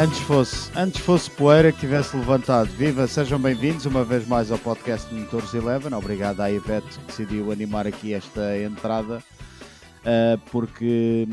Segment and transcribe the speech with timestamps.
[0.00, 2.68] Antes fosse, antes fosse poeira que tivesse levantado.
[2.68, 5.92] Viva, sejam bem-vindos uma vez mais ao podcast Motores Eleven.
[5.92, 11.28] Obrigado à Ivete que decidiu animar aqui esta entrada, uh, porque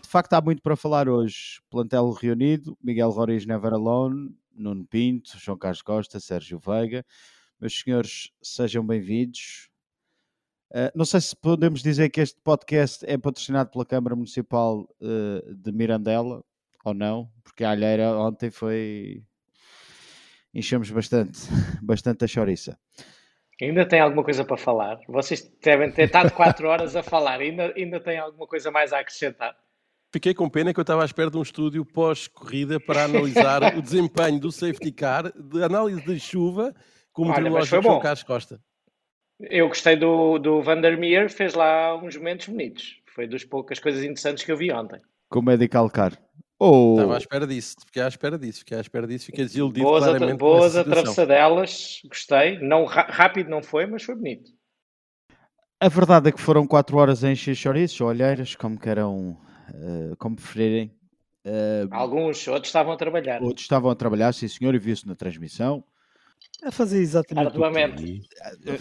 [0.00, 1.60] de facto há muito para falar hoje.
[1.68, 7.04] Plantel reunido, Miguel Roriz Never Alone, Nuno Pinto, João Carlos Costa, Sérgio Veiga.
[7.60, 9.68] Meus senhores, sejam bem-vindos.
[10.70, 15.54] Uh, não sei se podemos dizer que este podcast é patrocinado pela Câmara Municipal uh,
[15.56, 16.44] de Mirandela
[16.84, 19.22] ou não, porque a alheira ontem foi.
[20.54, 21.40] Enchemos bastante,
[21.82, 22.78] bastante a chouriça.
[23.60, 24.98] Ainda tem alguma coisa para falar?
[25.06, 28.98] Vocês devem ter estado 4 horas a falar, ainda, ainda tem alguma coisa mais a
[28.98, 29.56] acrescentar?
[30.12, 33.80] Fiquei com pena que eu estava à espera de um estúdio pós-corrida para analisar o
[33.80, 36.74] desempenho do safety car, de análise de chuva,
[37.12, 38.60] com o meteorológico João Carlos Costa.
[39.40, 43.00] Eu gostei do, do Vandermeer, fez lá uns momentos bonitos.
[43.14, 45.00] Foi das poucas coisas interessantes que eu vi ontem.
[45.30, 46.12] Com o Medical Car.
[46.64, 46.94] Ou...
[46.94, 50.04] Estava à espera disso, fiquei à espera disso, fiquei à espera disso, fiquei desiludido boas
[50.04, 50.38] claramente.
[50.38, 52.60] Boas atravessadelas, gostei.
[52.60, 54.52] Não, rápido não foi, mas foi bonito.
[55.80, 59.36] A verdade é que foram 4 horas em encher chouriços ou olheiras, como queiram,
[59.70, 60.94] uh, como preferirem.
[61.44, 63.42] Uh, Alguns, outros estavam a trabalhar.
[63.42, 65.82] Outros estavam a trabalhar, sim senhor, e viu-se na transmissão.
[66.62, 67.46] A fazer exatamente.
[67.48, 68.20] Arduamente.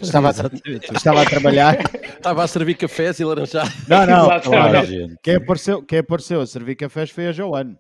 [0.02, 1.78] Estava, a, estava a trabalhar.
[2.16, 3.68] estava a servir cafés e laranjar.
[3.88, 4.42] Não, não.
[4.42, 4.88] Claro,
[5.24, 7.80] quem, apareceu, quem apareceu a servir cafés foi a Joana.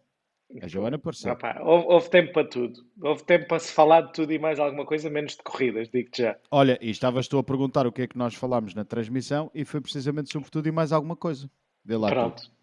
[0.62, 1.32] A Joana apareceu.
[1.32, 2.82] Opa, houve, houve, tempo para tudo.
[3.02, 6.24] Houve tempo para se falar de tudo e mais alguma coisa, menos de corridas, digo-te
[6.24, 6.36] já.
[6.50, 9.64] Olha, e estavas tu a perguntar o que é que nós falámos na transmissão e
[9.64, 11.50] foi precisamente sobre tudo e mais alguma coisa.
[11.86, 12.10] Vê lá.
[12.10, 12.42] Pronto.
[12.42, 12.61] Tu.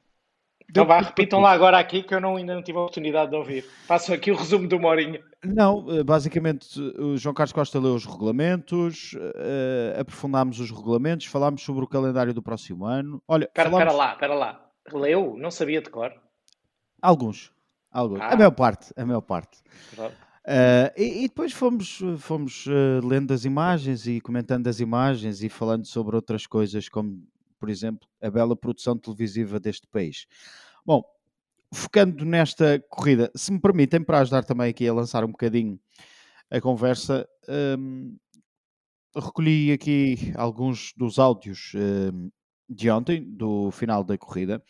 [0.70, 3.36] Então vá, repitam lá agora aqui que eu não, ainda não tive a oportunidade de
[3.36, 3.64] ouvir.
[3.86, 5.22] Faço aqui o resumo do Morinho.
[5.42, 11.62] Não, eh, basicamente o João Carlos Costa leu os regulamentos, uh, aprofundámos os regulamentos, falámos
[11.62, 13.22] sobre o calendário do próximo ano.
[13.26, 13.94] Olha, espera, falámos...
[13.94, 14.70] lá, espera lá.
[14.92, 15.36] Leu?
[15.38, 16.12] Não sabia de cor?
[17.00, 17.50] Alguns.
[17.90, 18.20] Alguns.
[18.20, 18.34] Ah.
[18.34, 18.92] A maior parte.
[18.94, 19.62] A maior parte.
[19.98, 25.48] Uh, e, e, depois fomos, fomos uh, lendo as imagens e comentando as imagens e
[25.48, 27.22] falando sobre outras coisas, como
[27.58, 30.26] por exemplo, a bela produção televisiva deste país.
[30.84, 31.02] Bom,
[31.72, 35.78] focando nesta corrida, se me permitem, para ajudar também aqui a lançar um bocadinho
[36.50, 37.28] a conversa,
[37.78, 38.16] um,
[39.14, 42.30] recolhi aqui alguns dos áudios um,
[42.68, 44.62] de ontem, do final da corrida.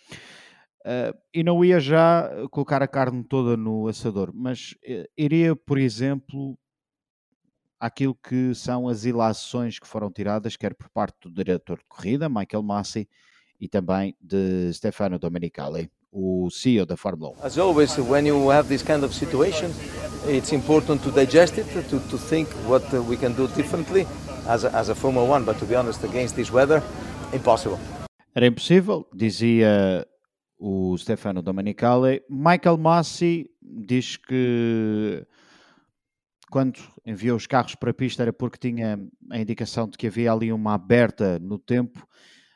[0.80, 5.76] Uh, e não ia já colocar a carne toda no assador, mas uh, iria, por
[5.76, 6.58] exemplo,
[7.78, 12.28] àquilo que são as ilações que foram tiradas, quer por parte do diretor de corrida,
[12.28, 13.08] Michael Massi,
[13.60, 17.46] e também de Stefano Domenicali, o CEO da Fórmula 1.
[17.46, 19.70] As always, when you have this kind of situation,
[20.26, 24.06] it's important to digest it, to, to think what we can do differently
[24.46, 26.82] as a, as a Formula 1, but to be honest, against this weather,
[27.32, 27.78] impossible.
[28.34, 30.06] Era impossível, dizia
[30.58, 32.22] o Stefano Domenicali.
[32.28, 35.26] Michael Massi diz que
[36.50, 38.98] quando enviou os carros para a pista era porque tinha
[39.30, 42.06] a indicação de que havia ali uma aberta no tempo,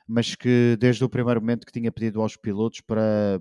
[0.06, 3.40] mas que desde o primeiro momento que tinha pedido aos pilotos para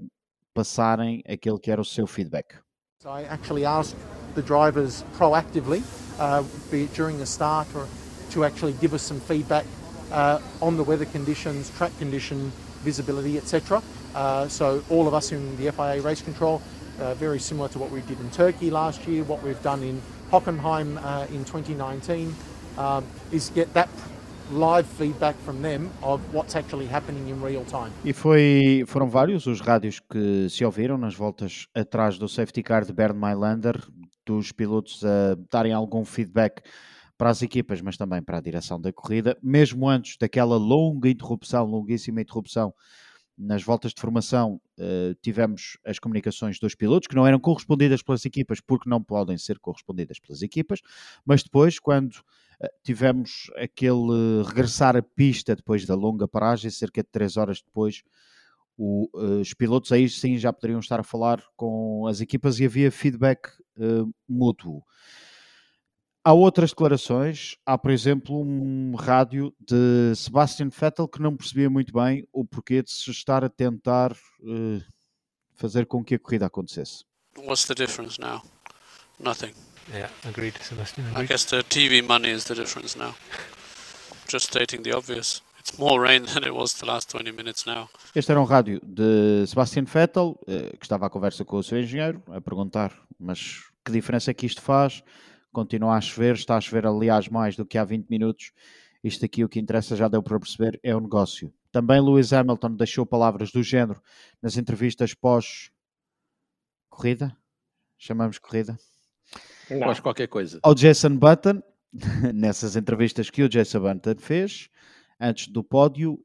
[0.54, 2.56] passarem aquele que era o seu feedback.
[3.04, 3.98] I actually asked
[4.36, 5.82] the drivers proactively,
[6.20, 7.88] uh, be it during the start or
[8.32, 9.66] to actually give us some feedback
[10.12, 12.52] uh, on the weather conditions, track condition,
[12.84, 13.82] visibility, etc.
[14.14, 16.62] Uh, so all of us in the FIA race control,
[17.00, 20.02] uh, very similar to what we did in Turkey last year, what we've done in
[20.32, 22.34] Hockenheim uh, in 2019
[22.78, 23.90] um, is get that
[24.52, 27.92] live feedback from them of what's actually happening in real time.
[28.04, 32.86] E foi, foram vários os rádios que se ouviram nas voltas atrás do safety car
[32.86, 33.82] de Bernd Mailander,
[34.26, 36.62] dos pilotos a darem algum feedback
[37.18, 41.66] para as equipas, mas também para a direção da corrida, mesmo antes daquela longa interrupção,
[41.66, 42.74] longuíssima interrupção
[43.42, 48.24] nas voltas de formação uh, tivemos as comunicações dos pilotos que não eram correspondidas pelas
[48.24, 50.80] equipas porque não podem ser correspondidas pelas equipas,
[51.26, 57.10] mas depois quando uh, tivemos aquele regressar à pista depois da longa paragem, cerca de
[57.12, 58.04] 3 horas depois,
[58.78, 62.66] o, uh, os pilotos aí sim já poderiam estar a falar com as equipas e
[62.66, 63.50] havia feedback
[64.30, 64.84] mútuo.
[66.24, 67.56] Há outras declarações.
[67.66, 72.84] Há, por exemplo, um rádio de Sebastian Vettel que não percebia muito bem o porquê
[72.84, 74.84] de se estar a tentar uh,
[75.56, 77.04] fazer com que a corrida acontecesse.
[77.38, 78.44] What's the difference now?
[79.20, 79.54] Nothing.
[79.92, 81.06] Yeah, agreed, Sebastian.
[81.08, 81.24] Agreed.
[81.24, 83.16] I guess the TV money is the difference now.
[84.30, 85.42] Just stating the obvious.
[85.60, 87.90] It's more rain than it was the last 20 minutes now.
[88.14, 91.80] Este era um rádio de Sebastian Vettel, uh, que estava à conversa com o seu
[91.80, 95.04] engenheiro, a perguntar, mas que diferença é que isto faz?
[95.52, 98.52] Continua a chover, está a chover aliás mais do que há 20 minutos.
[99.04, 101.54] Isto aqui o que interessa já deu para perceber é o negócio.
[101.72, 104.02] Também Lewis Hamilton deixou palavras do género
[104.42, 105.72] nas entrevistas pós
[106.90, 107.36] corrida?
[107.98, 108.78] Chamamos corrida?
[109.70, 109.94] Não.
[109.96, 110.60] qualquer coisa.
[110.62, 111.62] Ao Jason Button,
[112.34, 114.70] nessas entrevistas que o Jason Button fez,
[115.20, 116.24] antes do pódio,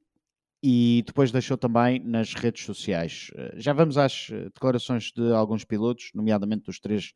[0.62, 3.30] e depois deixou também nas redes sociais.
[3.36, 7.14] Eh, já vamos às eh, declarações de alguns pilotos, nomeadamente dos três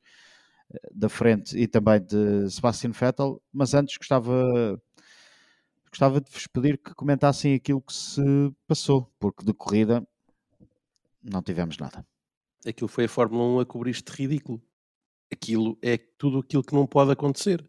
[0.92, 4.80] da frente e também de Sebastian Vettel, mas antes gostava
[5.90, 8.22] gostava de vos pedir que comentassem aquilo que se
[8.66, 10.06] passou, porque de corrida
[11.22, 12.06] não tivemos nada.
[12.66, 14.62] Aquilo foi a Fórmula 1 a cobrir este ridículo.
[15.32, 17.68] Aquilo é tudo aquilo que não pode acontecer.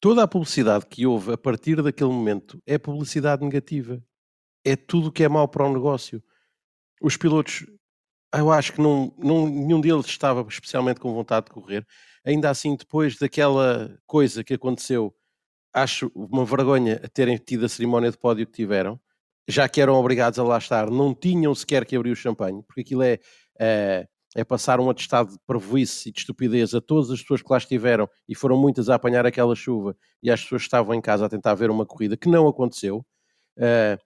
[0.00, 4.02] Toda a publicidade que houve a partir daquele momento é publicidade negativa.
[4.64, 6.22] É tudo que é mau para o negócio.
[7.00, 7.66] Os pilotos,
[8.34, 11.86] eu acho que não, não, nenhum deles estava especialmente com vontade de correr.
[12.24, 15.14] Ainda assim, depois daquela coisa que aconteceu
[15.74, 18.98] acho uma vergonha terem tido a cerimónia de pódio que tiveram,
[19.48, 22.82] já que eram obrigados a lá estar, não tinham sequer que abrir o champanhe, porque
[22.82, 23.18] aquilo é,
[23.58, 24.06] é,
[24.36, 27.58] é passar um atestado de parvoíce e de estupidez a todas as pessoas que lá
[27.58, 31.28] estiveram e foram muitas a apanhar aquela chuva e as pessoas estavam em casa a
[31.28, 33.04] tentar ver uma corrida que não aconteceu.
[33.58, 33.98] Uh,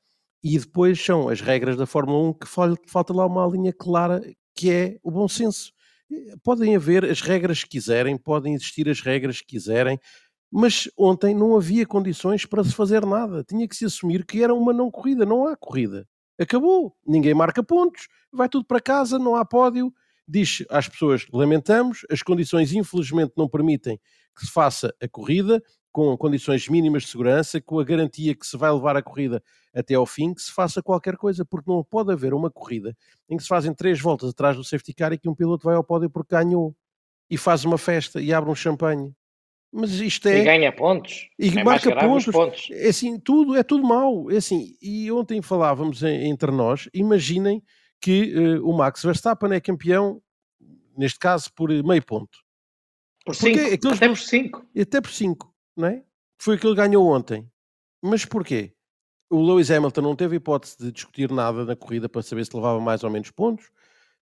[0.42, 4.22] e depois são as regras da Fórmula 1 que falta lá uma linha clara
[4.54, 5.72] que é o bom senso.
[6.42, 9.98] Podem haver as regras que quiserem, podem existir as regras que quiserem,
[10.50, 13.44] mas ontem não havia condições para se fazer nada.
[13.44, 16.06] Tinha que se assumir que era uma não corrida, não há corrida.
[16.40, 19.92] Acabou, ninguém marca pontos, vai tudo para casa, não há pódio.
[20.26, 23.98] Diz às pessoas: lamentamos, as condições infelizmente não permitem
[24.36, 25.62] que se faça a corrida,
[25.92, 29.42] com condições mínimas de segurança, com a garantia que se vai levar a corrida
[29.74, 32.96] até ao fim, que se faça qualquer coisa, porque não pode haver uma corrida
[33.28, 35.74] em que se fazem três voltas atrás do safety car e que um piloto vai
[35.74, 36.74] ao pódio porque ganhou
[37.30, 39.14] e faz uma festa e abre um champanhe
[39.70, 40.40] mas isto é.
[40.40, 41.28] E ganha pontos.
[41.38, 42.26] E é marca pontos.
[42.26, 42.68] pontos.
[42.70, 44.30] É assim, tudo, é tudo mau.
[44.30, 47.62] É assim, e ontem falávamos entre nós, imaginem
[48.00, 50.22] que uh, o Max Verstappen é campeão,
[50.96, 52.38] neste caso, por meio ponto.
[53.24, 53.58] Por 5.
[53.74, 54.66] Até por 5.
[54.80, 56.02] Até por 5, não é?
[56.36, 57.48] Foi o que ganhou ontem.
[58.02, 58.74] Mas porquê?
[59.30, 62.80] O Lewis Hamilton não teve hipótese de discutir nada na corrida para saber se levava
[62.80, 63.66] mais ou menos pontos.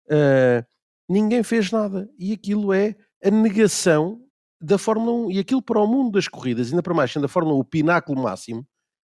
[0.05, 0.65] Uh,
[1.09, 2.11] ninguém fez nada.
[2.19, 2.95] E aquilo é
[3.25, 4.23] a negação
[4.61, 7.29] da Fórmula 1 e aquilo para o mundo das corridas, ainda para mais sendo a
[7.29, 8.67] Fórmula 1 o pináculo máximo,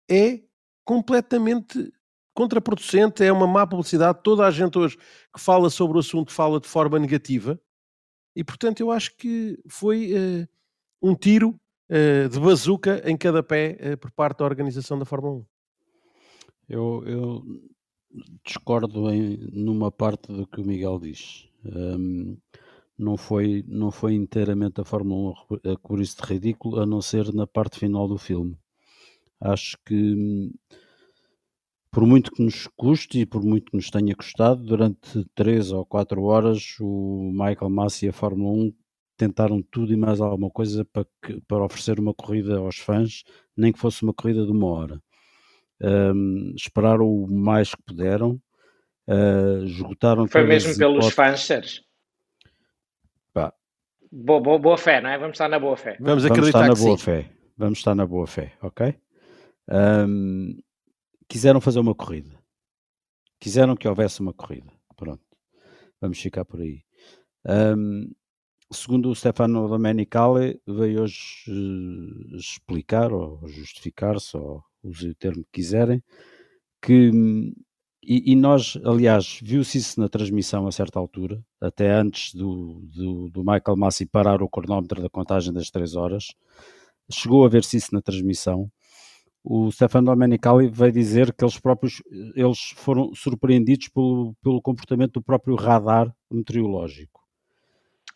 [0.08, 0.40] é
[0.84, 1.92] completamente
[2.34, 4.20] contraproducente, é uma má publicidade.
[4.22, 7.60] Toda a gente hoje que fala sobre o assunto fala de forma negativa
[8.36, 10.48] e, portanto, eu acho que foi uh,
[11.02, 11.58] um tiro
[12.30, 15.46] de bazuca em cada pé uh, por parte da organização da Fórmula 1.
[16.68, 17.42] Eu, eu
[18.44, 21.48] discordo em, numa parte do que o Miguel diz.
[21.64, 22.36] Um,
[22.98, 27.00] não foi, não foi inteiramente a Fórmula 1 a cobrir isso de ridículo, a não
[27.00, 28.56] ser na parte final do filme.
[29.40, 30.50] Acho que,
[31.92, 35.86] por muito que nos custe e por muito que nos tenha custado, durante 3 ou
[35.86, 38.72] 4 horas, o Michael Massi e a Fórmula 1
[39.18, 43.24] tentaram tudo e mais alguma coisa para, que, para oferecer uma corrida aos fãs,
[43.56, 45.02] nem que fosse uma corrida de uma hora.
[45.80, 48.40] Um, esperaram o mais que puderam,
[49.08, 51.82] uh, esgotaram Foi mesmo pelos fãs, Sérgio?
[54.10, 55.18] Boa, boa, boa, fé, não é?
[55.18, 55.98] Vamos estar na boa fé.
[56.00, 57.04] Vamos acreditar Vamos estar na boa sim.
[57.04, 57.30] fé.
[57.58, 58.94] Vamos estar na boa fé, ok?
[59.70, 60.58] Um,
[61.28, 62.34] quiseram fazer uma corrida.
[63.38, 64.72] Quiseram que houvesse uma corrida.
[64.96, 65.22] Pronto.
[66.00, 66.82] Vamos ficar por aí.
[67.46, 68.10] Um,
[68.70, 75.60] segundo o Stefano Domenicali, veio hoje uh, explicar ou justificar-se, ou use o termo que
[75.60, 76.02] quiserem,
[76.82, 77.10] que
[78.02, 83.28] e, e, nós, aliás, viu-se isso na transmissão a certa altura, até antes do, do,
[83.28, 86.28] do, Michael Massi parar o cronómetro da contagem das 3 horas.
[87.10, 88.70] Chegou a ver-se isso na transmissão.
[89.44, 92.02] O Stefano Domenicali veio dizer que eles próprios
[92.34, 97.17] eles foram surpreendidos pelo, pelo comportamento do próprio radar meteorológico.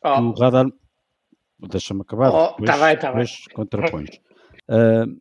[0.04, 0.20] Oh.
[0.20, 0.66] O radar.
[1.58, 2.30] Deixa-me acabar.
[2.30, 3.26] Oh, depois, tá bem, tá bem.
[3.54, 4.08] contrapões.
[4.68, 5.20] Uh,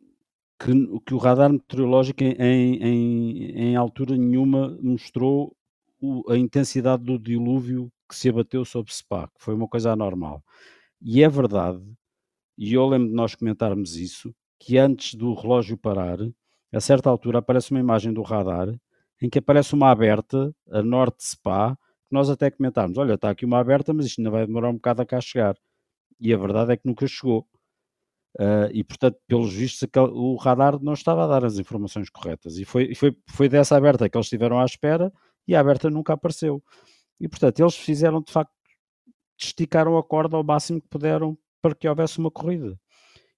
[0.59, 5.55] que, que o radar meteorológico em, em, em altura nenhuma mostrou
[5.99, 10.43] o, a intensidade do dilúvio que se abateu sobre Spa, que foi uma coisa anormal.
[11.01, 11.81] E é verdade,
[12.57, 16.19] e eu lembro de nós comentarmos isso, que antes do relógio parar,
[16.71, 18.67] a certa altura aparece uma imagem do radar
[19.21, 21.77] em que aparece uma aberta a norte de Spa,
[22.13, 25.01] nós até comentámos, olha, está aqui uma aberta, mas isto ainda vai demorar um bocado
[25.01, 25.55] a cá chegar.
[26.19, 27.47] E a verdade é que nunca chegou.
[28.39, 32.57] Uh, e portanto, pelos vistos, o radar não estava a dar as informações corretas.
[32.57, 35.11] E foi, foi, foi dessa aberta que eles estiveram à espera
[35.47, 36.63] e a aberta nunca apareceu.
[37.19, 38.53] E portanto, eles fizeram de facto,
[39.37, 42.79] esticaram a corda ao máximo que puderam para que houvesse uma corrida.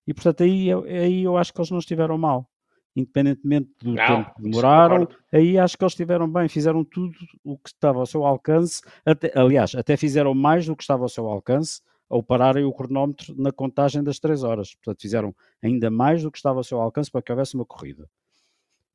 [0.08, 2.50] E portanto, aí, aí eu acho que eles não estiveram mal.
[2.96, 7.58] Independentemente do Não, tempo que demoraram, aí acho que eles estiveram bem, fizeram tudo o
[7.58, 11.28] que estava ao seu alcance, até, aliás, até fizeram mais do que estava ao seu
[11.28, 14.76] alcance ao pararem o cronómetro na contagem das 3 horas.
[14.76, 18.08] Portanto, fizeram ainda mais do que estava ao seu alcance para que houvesse uma corrida.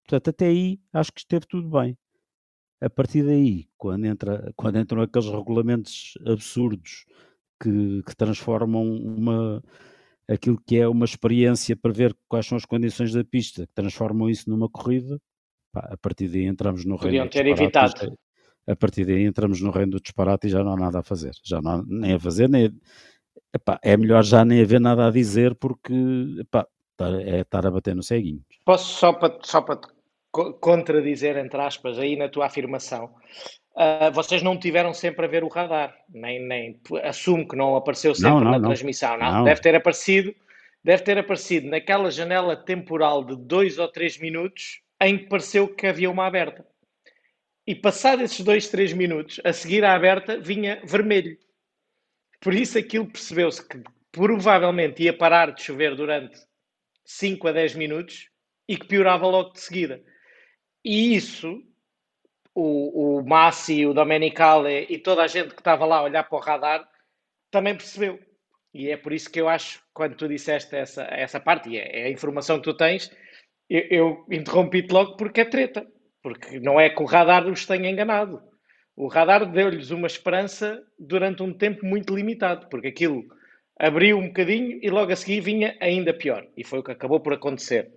[0.05, 1.99] Portanto, até aí acho que esteve tudo bem.
[2.81, 7.07] A partir daí, quando, entra, quando entram aqueles regulamentos absurdos
[7.61, 9.65] que, que transformam uma,
[10.29, 14.29] aquilo que é uma experiência para ver quais são as condições da pista, que transformam
[14.29, 15.19] isso numa corrida,
[15.73, 18.19] pá, a partir daí entramos no reino Podiam do ter disparate, evitado.
[18.67, 21.33] A partir daí entramos no reino do disparate e já não há nada a fazer.
[21.43, 22.71] Já não há nem a fazer, nem
[23.55, 25.95] epá, é melhor já nem haver nada a dizer porque
[26.39, 26.67] epá,
[27.25, 28.43] é estar a bater no ceguinho.
[28.65, 29.89] Posso só para, só para te
[30.31, 33.15] co- contradizer, entre aspas, aí na tua afirmação.
[33.81, 38.13] Ah, vocês não tiveram sempre a ver o radar, nem, nem assumo que não apareceu
[38.13, 38.69] sempre Não, não, na não.
[38.71, 39.33] transmissão, não.
[39.33, 39.45] Não.
[39.45, 40.35] Deve ter aparecido,
[40.83, 45.87] deve ter aparecido naquela janela temporal de dois ou três minutos em que pareceu que
[45.87, 46.67] havia uma aberta.
[47.65, 51.39] E passado esses dois, três minutos, a seguir à aberta, vinha vermelho.
[52.41, 53.81] Por isso aquilo percebeu-se que
[54.11, 56.37] provavelmente ia parar de chover durante
[57.05, 58.29] 5 a 10 minutos
[58.69, 60.03] e que piorava logo de seguida.
[60.85, 61.63] E isso,
[62.55, 66.39] o, o Massi, o Domenicali e toda a gente que estava lá a olhar para
[66.39, 66.89] o radar
[67.51, 68.19] também percebeu.
[68.75, 72.03] E é por isso que eu acho, quando tu disseste essa, essa parte, e é,
[72.03, 73.11] é a informação que tu tens,
[73.69, 75.87] eu, eu interrompi-te logo porque é treta.
[76.23, 78.43] Porque não é que o radar os tenha enganado.
[78.97, 83.25] O radar deu-lhes uma esperança durante um tempo muito limitado, porque aquilo
[83.79, 86.47] abriu um bocadinho e logo a seguir vinha ainda pior.
[86.57, 87.93] E foi o que acabou por acontecer.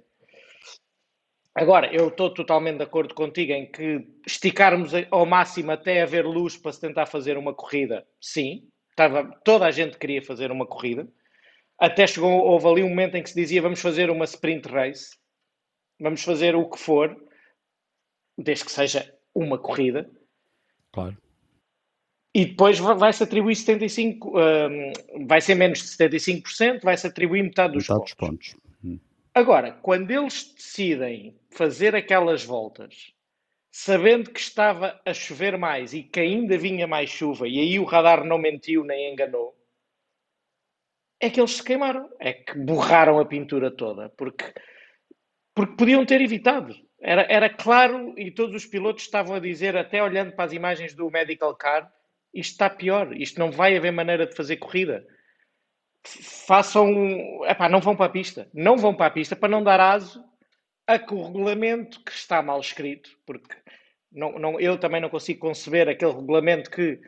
[1.54, 6.56] Agora, eu estou totalmente de acordo contigo em que esticarmos ao máximo até haver luz
[6.58, 8.68] para se tentar fazer uma corrida, sim.
[8.90, 11.08] Estava, toda a gente queria fazer uma corrida.
[11.78, 15.18] Até chegou, houve ali um momento em que se dizia vamos fazer uma sprint race,
[16.00, 17.18] vamos fazer o que for,
[18.38, 20.10] desde que seja uma corrida.
[20.94, 21.18] Claro.
[22.34, 27.74] E depois va- vai-se atribuir 75, hum, vai ser menos de 75%, vai-se atribuir metade
[27.74, 28.54] dos Metade dos pontos.
[28.54, 28.76] pontos.
[28.86, 29.00] Hum.
[29.34, 33.14] Agora, quando eles decidem fazer aquelas voltas,
[33.72, 37.86] sabendo que estava a chover mais e que ainda vinha mais chuva, e aí o
[37.86, 39.56] radar não mentiu nem enganou,
[41.20, 44.46] é que eles se queimaram, é que borraram a pintura toda, porque,
[45.54, 46.76] porque podiam ter evitado.
[47.00, 50.94] Era, era claro, e todos os pilotos estavam a dizer, até olhando para as imagens
[50.94, 51.92] do medical car,
[52.34, 55.06] isto está pior, isto não vai haver maneira de fazer corrida
[56.04, 56.90] façam.
[57.46, 58.50] Epá, não vão para a pista.
[58.54, 60.24] Não vão para a pista para não dar aso
[60.94, 63.56] a que o regulamento que está mal escrito, porque
[64.12, 67.00] não, não, eu também não consigo conceber aquele regulamento que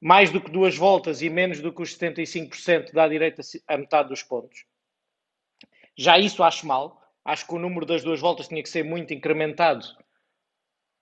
[0.00, 3.78] mais do que duas voltas e menos do que os 75% dá direito a, a
[3.78, 4.64] metade dos pontos.
[5.96, 7.00] Já isso acho mal.
[7.24, 9.86] Acho que o número das duas voltas tinha que ser muito incrementado.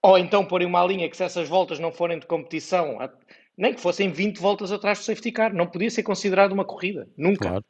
[0.00, 2.98] Ou então pôr uma linha que se essas voltas não forem de competição,
[3.56, 7.08] nem que fossem 20 voltas atrás do safety car, não podia ser considerado uma corrida.
[7.16, 7.48] Nunca.
[7.48, 7.64] Claro,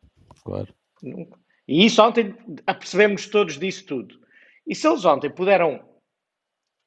[0.45, 0.75] claro.
[1.02, 1.38] Nunca.
[1.66, 2.35] E isso ontem
[2.66, 4.22] apercebemos todos disso tudo.
[4.66, 5.85] E se eles ontem puderam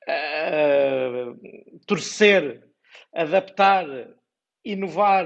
[0.08, 1.34] ah,
[1.86, 2.64] torcer,
[3.14, 3.86] adaptar,
[4.64, 5.26] inovar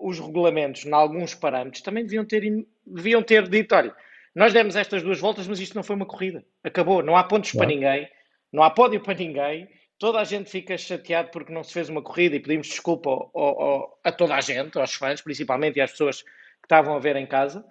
[0.00, 2.42] os regulamentos em alguns parâmetros, também deviam ter,
[2.86, 3.94] deviam ter dito: olha,
[4.34, 6.44] nós demos estas duas voltas, mas isto não foi uma corrida.
[6.62, 7.02] Acabou.
[7.02, 7.74] Não há pontos para Claro.
[7.74, 8.08] ninguém,
[8.52, 9.68] não há pódio para ninguém.
[9.98, 13.30] Toda a gente fica chateado porque não se fez uma corrida e pedimos desculpa ao-
[13.34, 16.30] ao- ao- a toda a gente, aos fãs, principalmente, e às pessoas que
[16.64, 17.64] estavam a ver em casa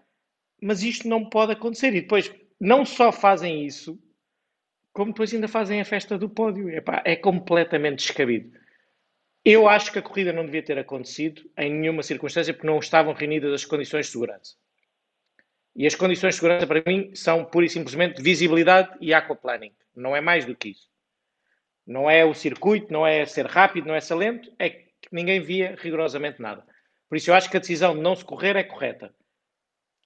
[0.62, 1.95] mas isto não pode acontecer.
[1.95, 3.98] E depois, não só fazem isso,
[4.99, 6.69] como depois ainda fazem a festa do pódio.
[6.69, 8.51] Epá, é completamente descabido.
[9.45, 13.13] Eu acho que a corrida não devia ter acontecido em nenhuma circunstância porque não estavam
[13.13, 14.55] reunidas as condições de segurança.
[15.73, 19.71] E as condições de segurança, para mim, são pura e simplesmente visibilidade e aquaplaning.
[19.95, 20.89] Não é mais do que isso.
[21.87, 25.39] Não é o circuito, não é ser rápido, não é ser lento, é que ninguém
[25.39, 26.61] via rigorosamente nada.
[27.07, 29.15] Por isso eu acho que a decisão de não se correr é correta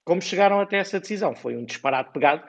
[0.04, 1.34] como chegaram até essa decisão.
[1.34, 2.44] Foi um disparate pegado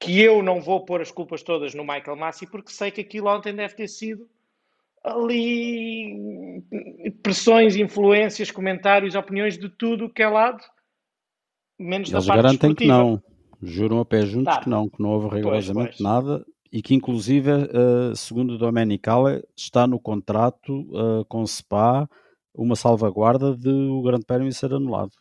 [0.00, 3.28] que eu não vou pôr as culpas todas no Michael Massi porque sei que aquilo
[3.28, 4.26] ontem deve ter sido
[5.04, 6.62] ali
[7.22, 10.62] pressões, influências, comentários, opiniões de tudo o que é lado,
[11.78, 12.98] menos Eles da parte garantem que desportiva.
[12.98, 13.22] não.
[13.62, 14.60] Juram a pé juntos Tá.
[14.62, 16.00] que não, que não houve rigorosamente pois.
[16.00, 22.08] nada e que inclusive, eh, segundo o Domenicali, está no contrato eh, com o SPA
[22.54, 25.12] uma salvaguarda de o Grande Prémio ser anulado.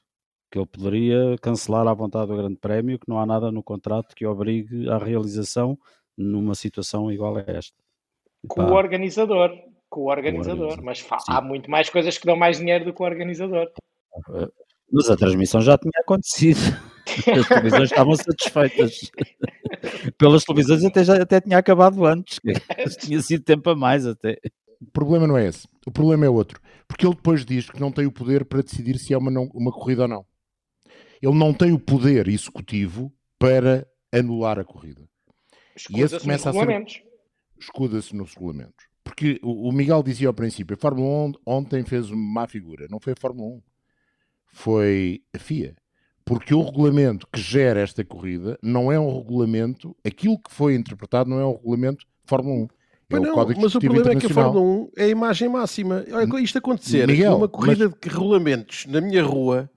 [0.51, 4.15] Que ele poderia cancelar à vontade o Grande Prémio, que não há nada no contrato
[4.15, 5.77] que obrigue à realização
[6.18, 7.77] numa situação igual a esta.
[8.48, 9.51] Com Epá, o organizador.
[9.89, 10.62] Com o organizador.
[10.62, 11.32] organizador, Mas fa- sim.
[11.32, 13.72] há muito mais coisas que dão mais dinheiro do que o organizador.
[14.91, 16.60] Mas a transmissão já tinha acontecido.
[17.39, 19.12] As televisões estavam satisfeitas.
[20.18, 22.39] Pelas televisões até, já, até tinha acabado antes.
[23.01, 24.38] tinha sido tempo a mais até.
[24.82, 25.68] O problema não é esse.
[25.86, 26.60] O problema é outro.
[26.88, 29.50] Porque ele depois diz que não tem o poder para decidir se é uma, não,
[29.53, 30.25] uma corrida ou não.
[31.22, 35.08] Ele não tem o poder executivo para anular a corrida.
[35.90, 37.04] E esse começa a ser.
[37.60, 38.88] Escuda-se nos regulamentos.
[39.04, 42.88] Porque o, o Miguel dizia ao princípio: a Fórmula 1 ontem fez uma má figura.
[42.90, 43.62] Não foi a Fórmula 1.
[44.52, 45.76] Foi a FIA.
[46.24, 51.28] Porque o regulamento que gera esta corrida não é um regulamento, aquilo que foi interpretado
[51.28, 52.68] não é um regulamento Fórmula 1.
[53.12, 56.06] É o não, mas o problema é que a Fórmula 1 é a imagem máxima.
[56.12, 58.00] Olha, isto acontecer Miguel, numa corrida mas...
[58.00, 59.68] de regulamentos na minha rua.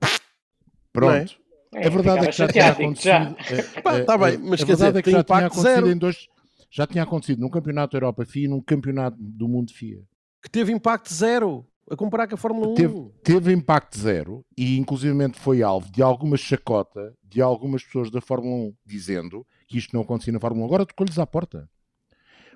[0.93, 1.41] Pronto.
[1.75, 1.87] É?
[1.87, 3.37] A verdade é que já tinha acontecido.
[4.01, 5.91] Está bem, mas quer dizer, é que já tinha acontecido zero.
[5.91, 6.29] em dois.
[6.71, 10.03] Já tinha acontecido num campeonato Europa FIA e num campeonato do mundo FIA.
[10.43, 12.75] Que teve impacto zero a comparar com a Fórmula 1.
[12.75, 18.21] Teve, teve impacto zero e, inclusivamente, foi alvo de alguma chacota de algumas pessoas da
[18.21, 20.67] Fórmula 1 dizendo que isto não acontecia na Fórmula 1.
[20.67, 21.69] Agora tocou-lhes à porta.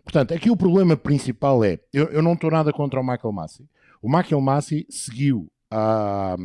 [0.05, 3.67] Portanto, aqui o problema principal é: eu, eu não estou nada contra o Michael Massey.
[4.01, 6.37] O Michael Massey seguiu a,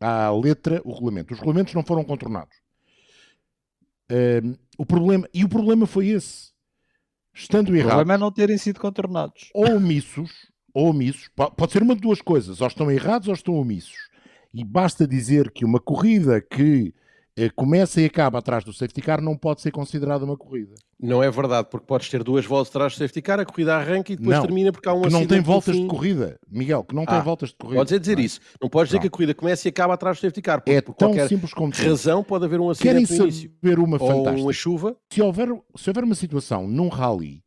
[0.00, 1.32] à letra o regulamento.
[1.32, 2.56] Os regulamentos não foram contornados.
[4.10, 6.52] Um, o problema, e o problema foi esse.
[7.32, 7.92] Estando errados.
[7.92, 9.50] O problema é não terem sido contornados.
[9.54, 10.30] Ou omissos,
[10.72, 14.10] ou omissos, pode ser uma de duas coisas, ou estão errados ou estão omissos.
[14.52, 16.94] E basta dizer que uma corrida que
[17.56, 20.74] começa e acaba atrás do safety car não pode ser considerada uma corrida.
[21.00, 24.12] Não é verdade, porque podes ter duas voltas atrás do safety car, a corrida arranca
[24.12, 26.94] e depois não, termina porque há um que não tem voltas de corrida, Miguel, que
[26.94, 27.80] não tem ah, voltas de corrida.
[27.80, 28.24] Podes é dizer não.
[28.24, 28.40] isso.
[28.62, 30.60] Não podes dizer que a corrida começa e acaba atrás do safety car.
[30.60, 33.50] Porque é por tão simples como razão pode haver um acidente Querem no início.
[33.60, 34.42] saber uma Ou fantástica.
[34.42, 34.96] uma chuva.
[35.10, 37.42] Se houver, se houver uma situação num rally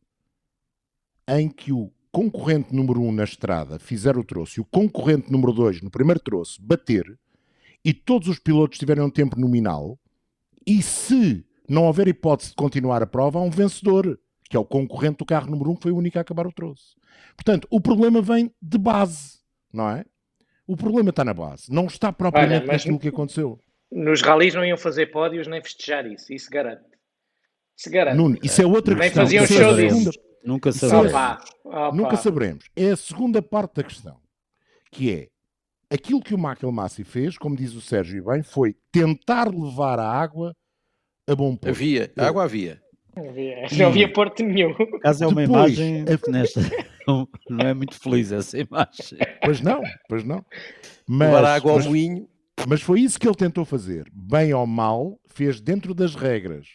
[1.26, 5.30] em que o concorrente número 1 um na estrada fizer o troço e o concorrente
[5.30, 7.18] número 2 no primeiro troço bater
[7.88, 9.98] e todos os pilotos tiverem um tempo nominal
[10.66, 14.64] e se não houver hipótese de continuar a prova, há um vencedor, que é o
[14.64, 16.94] concorrente do carro número 1 um, que foi o único a acabar o troço.
[17.34, 19.38] Portanto, o problema vem de base,
[19.72, 20.04] não é?
[20.66, 23.58] O problema está na base, não está propriamente Olha, naquilo que aconteceu.
[23.90, 26.84] Nos ralis não iam fazer pódios nem festejar isso, isso garante.
[27.74, 28.18] Isso garante.
[28.18, 29.24] Nuno, isso é outra nem questão.
[29.24, 30.10] faziam show disso.
[30.44, 31.10] Nunca saberemos.
[31.10, 31.96] Opa, opa.
[31.96, 32.66] Nunca saberemos.
[32.76, 34.20] É a segunda parte da questão,
[34.90, 35.28] que é
[35.90, 40.10] aquilo que o Michael Massi fez, como diz o Sérgio bem, foi tentar levar a
[40.10, 40.54] água
[41.28, 41.74] a bom porto.
[41.74, 42.80] Havia, água havia.
[43.16, 43.66] Havia.
[43.76, 44.74] Não havia porto nenhum.
[45.02, 46.60] Caso é uma Depois, imagem nesta.
[47.08, 47.26] Não,
[47.60, 49.18] é muito feliz essa imagem.
[49.42, 50.44] Pois não, pois não.
[51.08, 52.28] Mas, levar água ao moinho.
[52.68, 54.10] Mas foi isso que ele tentou fazer.
[54.12, 56.68] Bem ou mal, fez dentro das regras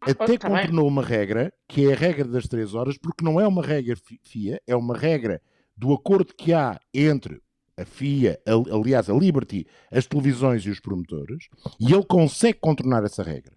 [0.00, 3.46] até tá contornou uma regra, que é a regra das três horas, porque não é
[3.46, 5.42] uma regra FIA, é uma regra
[5.76, 7.40] do acordo que há entre
[7.80, 11.48] a FIA, a, aliás, a Liberty, as televisões e os promotores,
[11.80, 13.52] e ele consegue contornar essa regra.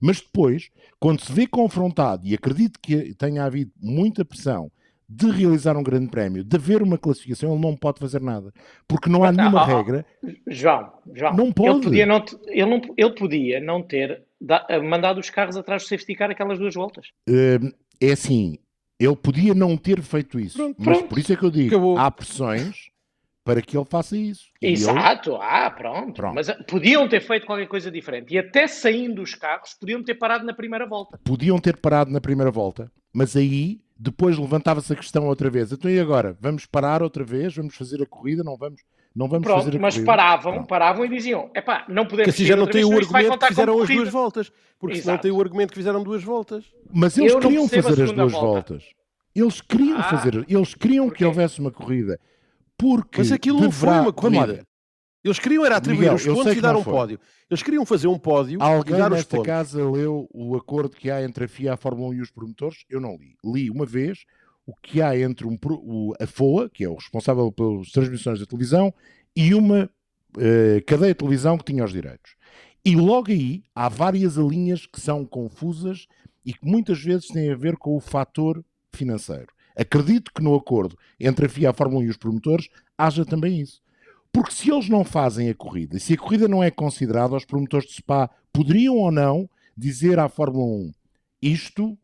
[0.00, 4.70] Mas depois, quando se vê confrontado, e acredito que tenha havido muita pressão
[5.08, 8.52] de realizar um grande prémio, de haver uma classificação, ele não pode fazer nada.
[8.86, 10.04] Porque não há nenhuma regra.
[10.46, 11.70] João, João, não pode.
[11.70, 14.22] Ele podia não, ele não, ele podia não ter
[14.84, 17.06] mandado os carros atrás do safety car aquelas duas voltas.
[17.28, 18.58] Uh, é assim,
[19.00, 20.58] ele podia não ter feito isso.
[20.58, 21.08] Pronto, mas pronto.
[21.08, 21.98] por isso é que eu digo, Acabou.
[21.98, 22.90] há pressões
[23.48, 24.44] para que ele faça isso.
[24.60, 25.38] Exato, ele...
[25.40, 26.12] ah, pronto.
[26.12, 26.34] pronto.
[26.34, 28.34] Mas ah, podiam ter feito qualquer coisa diferente.
[28.34, 31.18] E até saindo os carros, podiam ter parado na primeira volta.
[31.24, 35.72] Podiam ter parado na primeira volta, mas aí depois levantava-se a questão outra vez.
[35.72, 36.36] Então e agora?
[36.38, 37.56] Vamos parar outra vez?
[37.56, 38.44] Vamos fazer a corrida?
[38.44, 38.82] Não vamos,
[39.16, 40.12] não vamos Pronto, fazer a mas corrida?
[40.12, 40.68] paravam, Pronto.
[40.68, 42.24] paravam e diziam: epá, não podemos.
[42.24, 44.52] Que assim já não tem o argumento que fizeram as duas voltas.
[44.78, 45.10] Porque Exato.
[45.10, 46.66] não tem o argumento que fizeram duas voltas.
[46.92, 48.46] Mas eles Eu queriam fazer as duas volta.
[48.46, 48.84] voltas.
[49.34, 52.20] Eles queriam ah, fazer, eles queriam que houvesse uma corrida.
[52.78, 54.64] Porque mas aquilo não foi uma corrida.
[55.24, 57.18] Eles queriam era atribuir Miguel, os pontos e dar um pódio.
[57.50, 59.46] Eles queriam fazer um pódio Alguém e dar nesta os pontos.
[59.46, 62.84] casa leu o acordo que há entre a FIA, a Fórmula 1 e os promotores?
[62.88, 63.36] Eu não li.
[63.44, 64.24] Li uma vez
[64.64, 68.46] o que há entre um, o, a FOA, que é o responsável pelas transmissões da
[68.46, 68.94] televisão,
[69.34, 69.90] e uma
[70.36, 72.36] uh, cadeia de televisão que tinha os direitos.
[72.84, 76.06] E logo aí há várias linhas que são confusas
[76.44, 78.64] e que muitas vezes têm a ver com o fator
[78.94, 79.48] financeiro.
[79.78, 83.60] Acredito que no acordo entre a FIA, a Fórmula 1 e os promotores haja também
[83.60, 83.80] isso.
[84.32, 87.44] Porque se eles não fazem a corrida, e se a corrida não é considerada, os
[87.44, 90.92] promotores de Spa poderiam ou não dizer à Fórmula 1
[91.40, 91.98] isto uh,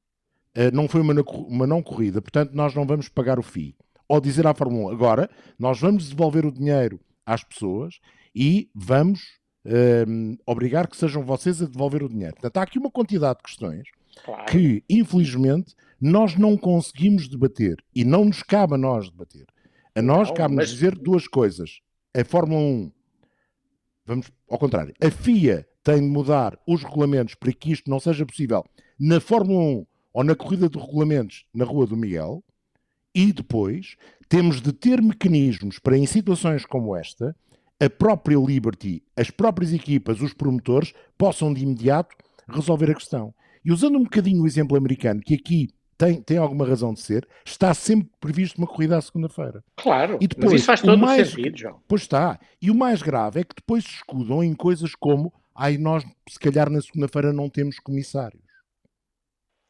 [0.73, 1.15] não foi uma,
[1.49, 3.75] uma não corrida, portanto nós não vamos pagar o FII.
[4.07, 7.99] Ou dizer à Fórmula 1, agora nós vamos devolver o dinheiro às pessoas
[8.35, 9.21] e vamos
[9.67, 12.35] uh, obrigar que sejam vocês a devolver o dinheiro.
[12.35, 13.89] Portanto, há aqui uma quantidade de questões
[14.25, 14.45] claro.
[14.47, 19.47] que, infelizmente, nós não conseguimos debater e não nos cabe a nós debater.
[19.95, 20.71] A nós cabe-nos mas...
[20.71, 21.81] dizer duas coisas.
[22.17, 22.93] A Fórmula 1,
[24.07, 28.25] vamos ao contrário, a FIA tem de mudar os regulamentos para que isto não seja
[28.25, 28.65] possível
[28.99, 32.43] na Fórmula 1 ou na corrida de regulamentos na Rua do Miguel.
[33.15, 33.97] E depois
[34.29, 37.37] temos de ter mecanismos para, em situações como esta,
[37.81, 42.17] a própria Liberty, as próprias equipas, os promotores, possam de imediato
[42.49, 43.35] resolver a questão.
[43.65, 45.69] E usando um bocadinho o exemplo americano, que aqui
[46.05, 49.63] tem, tem alguma razão de ser, está sempre previsto uma corrida à segunda-feira.
[49.77, 51.81] Claro, E depois, mas isso faz o todo mais- o sentido, João.
[51.89, 52.39] Pois está.
[52.61, 56.39] E o mais grave é que depois se escudam em coisas como ai, nós se
[56.39, 58.43] calhar na segunda-feira não temos comissários.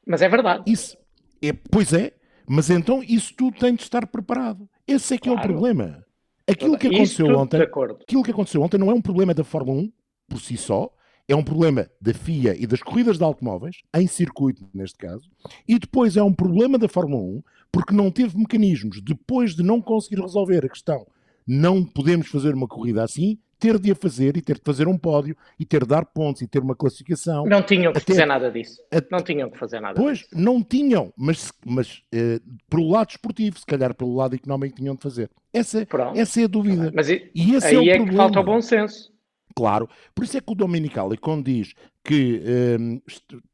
[0.07, 0.65] Mas é verdade.
[0.71, 0.97] Isso
[1.43, 2.13] é, pois é,
[2.49, 4.69] mas então isso tudo tem de estar preparado.
[4.87, 5.49] Esse é que é o Claro.
[5.53, 6.05] problema.
[6.47, 9.93] Aquilo que aconteceu ontem, aquilo que aconteceu ontem não é um problema da Fórmula 1
[10.29, 10.91] por si só,
[11.29, 15.29] é um problema da FIA e das corridas de automóveis, em circuito neste caso,
[15.67, 19.81] e depois é um problema da Fórmula 1 porque não teve mecanismos, depois de não
[19.81, 21.07] conseguir resolver a questão,
[21.47, 24.99] não podemos fazer uma corrida assim, ter de a fazer e ter de fazer um
[24.99, 27.47] pódio e ter de dar pontos e ter uma classificação.
[27.47, 28.79] Não tinham que Até- fazer nada disso.
[28.91, 30.31] até- Não tinham que fazer nada Pois, disso.
[30.35, 35.01] não tinham, mas, mas eh, pelo lado esportivo, se calhar pelo lado económico tinham de
[35.03, 35.31] fazer.
[35.53, 36.19] Essa, Pronto.
[36.19, 36.93] essa é a dúvida.
[36.95, 39.14] Mas i- E esse aí é o é, que falta o bom senso.
[39.57, 42.43] Claro, por isso é que o Domenicali, quando diz que
[42.79, 43.01] hum,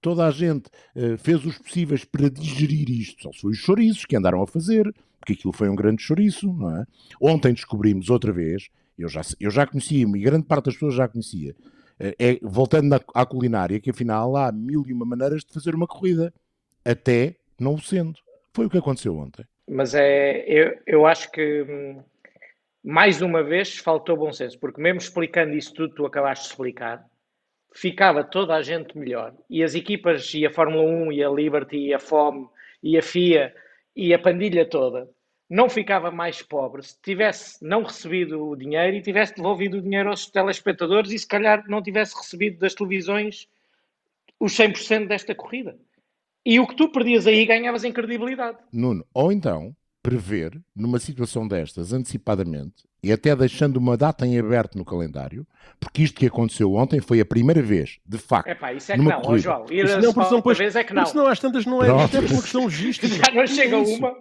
[0.01, 4.17] toda a gente eh, fez os possíveis para digerir isto, só foi os chouriços que
[4.17, 6.85] andaram a fazer, porque aquilo foi um grande chouriço, não é?
[7.21, 11.07] Ontem descobrimos outra vez, eu já, eu já conhecia, e grande parte das pessoas já
[11.07, 11.55] conhecia,
[11.99, 15.75] eh, é, voltando na- à culinária, que afinal há mil e uma maneiras de fazer
[15.75, 16.33] uma corrida,
[16.83, 18.19] até não o sendo.
[18.55, 19.45] Foi o que aconteceu ontem.
[19.69, 22.03] Mas é, eu, eu acho que hum,
[22.83, 27.05] mais uma vez faltou bom senso, porque mesmo explicando isso tudo tu acabaste de explicar,
[27.75, 29.35] ficava toda a gente melhor.
[29.49, 32.49] E as equipas, e a Fórmula 1, e a Liberty, e a FOM,
[32.83, 33.55] e a FIA,
[33.95, 35.09] e a pandilha toda,
[35.49, 40.09] não ficava mais pobre se tivesse não recebido o dinheiro e tivesse devolvido o dinheiro
[40.09, 43.49] aos telespectadores e se calhar não tivesse recebido das televisões
[44.39, 45.77] os 100% desta corrida.
[46.47, 48.59] E o que tu perdias aí ganhavas em credibilidade.
[48.73, 54.77] Nuno, ou então prever numa situação destas antecipadamente e até deixando uma data em aberto
[54.77, 55.47] no calendário,
[55.79, 59.03] porque isto que aconteceu ontem foi a primeira vez, de facto, Epá, isso é que
[59.03, 59.39] não, ó.
[59.39, 59.65] João.
[59.71, 61.07] Ir Isso a não, porque depois, vez é que não.
[61.07, 62.05] senão às tantas não é, Pronto.
[62.05, 63.09] isto é por uma questão logística.
[63.09, 63.97] Já não chega É isso.
[63.99, 64.15] uma.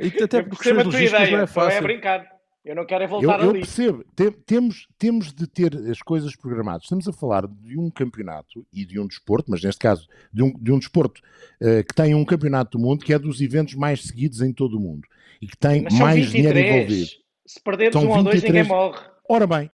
[0.00, 1.82] E até por questões logísticas ideia, não é não é fácil.
[1.82, 2.35] brincar.
[2.66, 3.60] Eu não quero é Eu, voltar eu ali.
[3.60, 6.82] percebo, Tem- temos, temos de ter as coisas programadas.
[6.82, 10.52] Estamos a falar de um campeonato e de um desporto, mas neste caso de um,
[10.52, 11.22] de um desporto
[11.60, 14.76] eh, que tem um campeonato do mundo que é dos eventos mais seguidos em todo
[14.76, 15.06] o mundo
[15.40, 16.74] e que tem mais dinheiro 23.
[16.74, 17.10] envolvido.
[17.46, 18.66] Se perderes São um ou dois, 23.
[18.66, 18.98] ninguém morre.
[19.28, 19.70] Ora bem,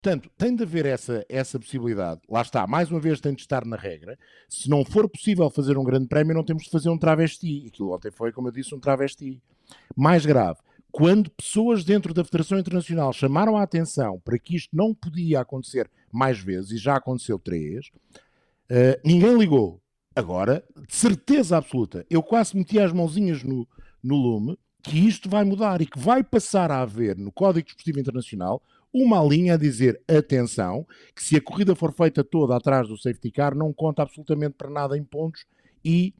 [0.00, 2.20] portanto, tem de haver essa, essa possibilidade.
[2.30, 4.16] Lá está, mais uma vez tem de estar na regra.
[4.48, 7.64] Se não for possível fazer um grande prémio, não temos de fazer um travesti.
[7.66, 9.42] Aquilo ontem foi, como eu disse, um travesti.
[9.96, 10.60] Mais grave,
[10.96, 15.90] quando pessoas dentro da Federação Internacional chamaram a atenção para que isto não podia acontecer
[16.10, 17.90] mais vezes, e já aconteceu três,
[18.70, 19.78] eh, ninguém ligou.
[20.14, 23.68] Agora, de certeza absoluta, eu quase meti as mãozinhas no,
[24.02, 28.00] no lume que isto vai mudar e que vai passar a haver no Código Desportivo
[28.00, 32.96] Internacional uma linha a dizer atenção, que se a corrida for feita toda atrás do
[32.96, 35.44] safety car, não conta absolutamente para nada em pontos
[35.84, 36.14] e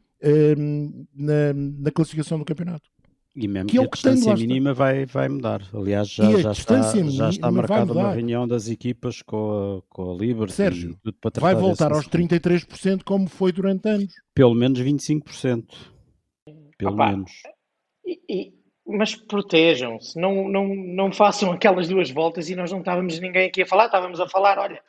[0.58, 2.90] hum, na, na classificação do campeonato.
[3.38, 5.60] E mesmo Que que, é a que tem distância mínima vai, vai mudar.
[5.74, 10.10] Aliás, já, a já está, já está marcada uma reunião das equipas com a, com
[10.10, 12.16] a Liberty Sérgio, e tudo para tratar Vai voltar aos assunto.
[12.18, 14.14] 33% como foi durante anos.
[14.34, 15.66] Pelo menos 25%.
[16.78, 17.30] Pelo Opa, menos.
[18.06, 18.52] E- e-
[18.88, 23.62] mas protejam-se, não, não, não façam aquelas duas voltas e nós não estávamos ninguém aqui
[23.62, 24.80] a falar, estávamos a falar, olha,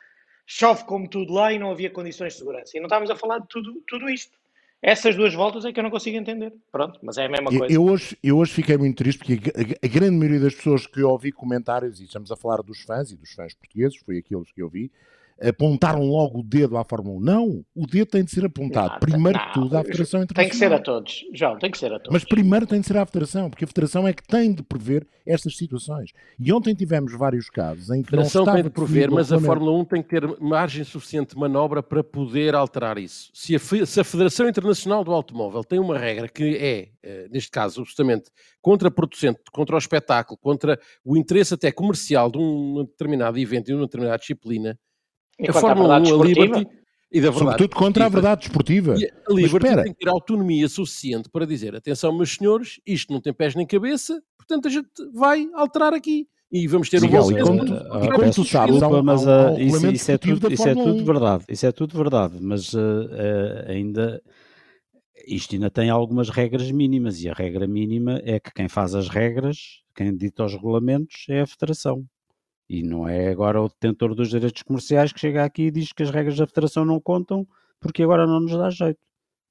[0.46, 2.76] chove como tudo lá e não havia condições de segurança.
[2.76, 4.38] E não estávamos a falar de tudo, tudo isto.
[4.80, 6.52] Essas duas voltas é que eu não consigo entender.
[6.70, 7.74] Pronto, mas é a mesma Eu, coisa.
[7.74, 10.86] eu hoje, eu hoje fiquei muito triste porque a, a- a grande maioria das pessoas
[10.86, 14.18] que eu ouvi comentários, e estamos a falar dos fãs e dos fãs portugueses, foi
[14.18, 14.90] aqueles que eu vi,
[15.40, 17.20] apontaram logo o dedo à Fórmula 1.
[17.20, 20.34] Não, o dedo tem de ser apontado, Não, primeiro que tudo, à Federação Internacional.
[20.34, 22.12] Tem que ser a todos, João, tem que ser a todos.
[22.12, 25.06] Mas primeiro tem de ser à Federação, porque a Federação é que tem de prever
[25.24, 26.12] estas situações.
[26.38, 29.38] E ontem tivemos vários casos em A que não Federação tem de o mas a.
[29.38, 33.30] Fórmula 1 tem que ter margem suficiente de manobra para poder alterar isso.
[33.32, 37.50] Se a, se a Federação Internacional do Automóvel tem uma regra que é, eh, neste
[37.50, 43.68] caso, justamente contraproducente, contra o espetáculo, contra o interesse até comercial de um determinado evento
[43.68, 44.78] e de uma determinada disciplina,
[45.46, 46.78] a Fórmula 1, verdade a Liberty
[47.10, 47.38] e da verdade.
[47.38, 48.96] Sobretudo contra a verdade desportiva.
[48.98, 53.12] E a Liberty espera, tem que ter autonomia suficiente para dizer: atenção, meus senhores, isto
[53.12, 56.26] não tem pés nem cabeça, portanto a gente vai alterar aqui.
[56.50, 57.44] E vamos ter um bom e senso.
[57.44, 57.58] como
[58.12, 61.02] como tu sabes, desculpa, um- mas um ah, isso, isso é tudo, isso é tudo
[61.02, 61.04] 1.
[61.04, 61.44] verdade.
[61.48, 62.80] Isso é tudo verdade, mas ah,
[63.68, 64.22] ah, ainda
[65.26, 69.08] isto ainda tem algumas regras mínimas e a regra mínima é que quem faz as
[69.08, 72.04] regras, quem dita os regulamentos é a federação.
[72.68, 76.02] E não é agora o detentor dos direitos comerciais que chega aqui e diz que
[76.02, 77.46] as regras da federação não contam
[77.80, 78.98] porque agora não nos dá jeito.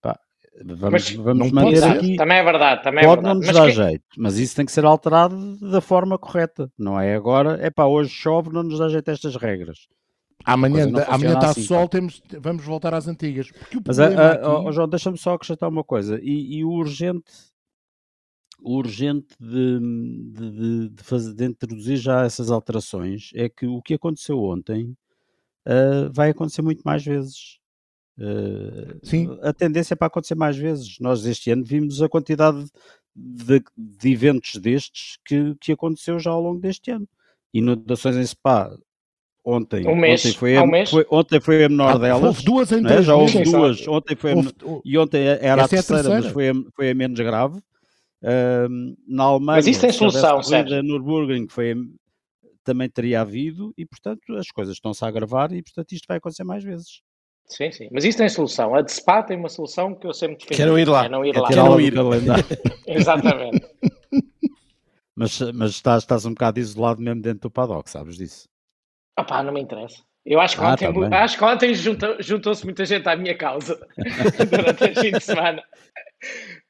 [0.02, 0.20] Pá,
[0.64, 1.86] vamos Mas vamos não manter ser.
[1.98, 2.16] aqui.
[2.16, 3.40] Também é verdade, também é Pode não verdade.
[3.40, 6.72] nos Mas dar que- jeito, mas isso tem que ser alterado da forma correta.
[6.78, 9.88] Não é agora, é pá, hoje chove, não nos dá jeito estas regras.
[10.46, 13.50] Amanhã, não amanhã está assim, sol, temos, vamos voltar às antigas.
[13.52, 16.20] Porque o Mas, problema ah, ah, aqui- ó, ó, João, deixa-me só acrescentar uma coisa.
[16.22, 17.24] E, e o urgente,
[18.76, 19.80] urgente de,
[20.32, 24.96] de, de- de fazer, de introduzir já essas alterações é que o que aconteceu ontem
[25.66, 27.58] ah, vai acontecer muito mais vezes.
[28.20, 29.38] Ah, Sim.
[29.42, 30.98] A tendência é para acontecer mais vezes.
[31.00, 32.66] Nós este ano vimos a quantidade
[33.16, 37.08] de, de eventos destes que, que aconteceu já ao longo deste ano.
[37.54, 38.76] Inundações em Spa
[39.44, 40.90] ontem, Um mês, ontem, foi a, um mês.
[40.90, 42.24] foi- ontem foi a menor Ah, delas.
[42.24, 43.02] houve duas em não é?
[43.02, 43.88] Já houve duas.
[43.88, 44.54] Ontem foi a Houve-
[44.84, 46.34] e ontem era a Essa é a terceira, mas terceira.
[46.34, 47.60] foi a, foi a menos grave.
[48.22, 50.82] Na Alemanha, Mas isso tem solução, corrida.
[50.82, 51.76] Nürburgring foi a-
[52.64, 56.44] também teria havido e, portanto, as coisas estão-se a agravar e, portanto, isto vai acontecer
[56.44, 57.02] mais vezes.
[57.46, 57.88] Sim, sim.
[57.94, 58.76] Mas isso tem solução.
[58.76, 60.58] A de Spa tem uma solução que eu sempre defendi.
[60.58, 61.06] Quero ir lá.
[61.06, 61.48] É não ir É lá.
[61.48, 61.94] do ir.
[61.94, 62.44] calendário.
[62.86, 63.66] Exatamente.
[65.16, 68.50] mas mas estás, estás um bocado isolado mesmo dentro do paddock, sabes disso?
[69.18, 70.04] Opá, não me interessa.
[70.26, 73.36] Eu acho que Ah, ontem, tá acho que ontem juntou- juntou-se muita gente à minha
[73.38, 73.80] causa
[74.52, 75.64] durante este fim de semana.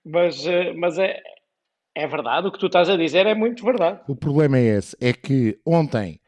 [0.05, 1.19] Mas, eh, mas é,
[2.03, 4.01] é verdade, o que tu estás a dizer é muito verdade.
[4.07, 6.19] O problema é esse, é que ontem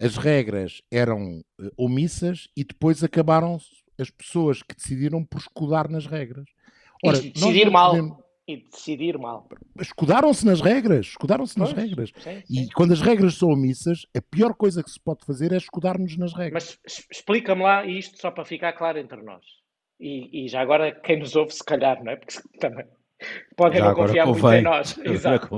[0.00, 3.58] as regras eram eh, omissas e depois acabaram
[3.98, 6.46] as pessoas que decidiram por escudar nas regras.
[7.04, 7.90] E Ora, decidir nós não mal.
[7.90, 9.46] podemos- E decidir mal.
[9.78, 12.10] Escudaram-se nas regras, escudaram-se nas regras.
[12.16, 12.68] sim, E sim.
[12.74, 16.32] quando as regras são omissas, a pior coisa que se pode fazer é escudar-nos nas
[16.32, 16.78] regras.
[16.82, 19.44] Mas explica-me lá isto só para ficar claro entre nós.
[20.00, 22.16] E, e já agora quem nos ouve, se calhar, não é?
[22.16, 22.86] Porque também
[23.56, 24.60] podem não confiar muito convém.
[24.60, 24.98] em nós.
[25.04, 25.48] Exato.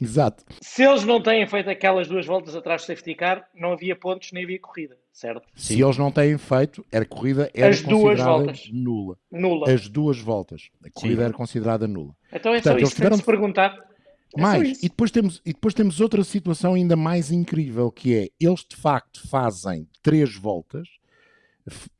[0.00, 0.44] Exato.
[0.60, 4.30] Se eles não têm feito aquelas duas voltas atrás do safety car, não havia pontos
[4.32, 5.42] nem havia corrida, certo?
[5.54, 8.68] Se eles não têm feito, a corrida era As duas considerada voltas.
[8.72, 9.16] nula.
[9.30, 9.72] Nula.
[9.72, 10.68] As duas voltas.
[10.84, 11.24] A corrida Sim.
[11.24, 12.14] era considerada nula.
[12.32, 13.78] Então é Portanto, só isso de se tiveram- perguntar.
[14.36, 14.84] É Mais, isso.
[14.86, 18.74] e depois, temos, e depois temos outra situação ainda mais incrível, que é, eles de
[18.74, 20.88] facto fazem três voltas,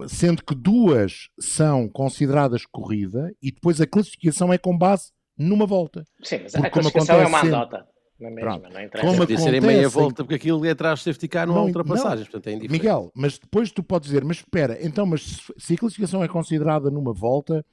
[0.06, 6.04] sendo que duas são consideradas corrida, e depois a classificação é com base numa volta.
[6.22, 7.86] Sim, mas Porque a classificação é uma andota.
[8.20, 8.48] Não é mesmo?
[8.48, 8.72] Pronto.
[8.72, 9.06] Não interessa.
[9.06, 11.58] Como Podia ser em meia volta, porque aquilo é atrás do safety car, não, há
[11.58, 12.82] Não, ultrapassagens, portanto é indiferente.
[12.82, 15.22] Miguel, mas depois tu podes dizer, mas espera, então, mas
[15.58, 17.64] se- a classificação é considerada numa volta,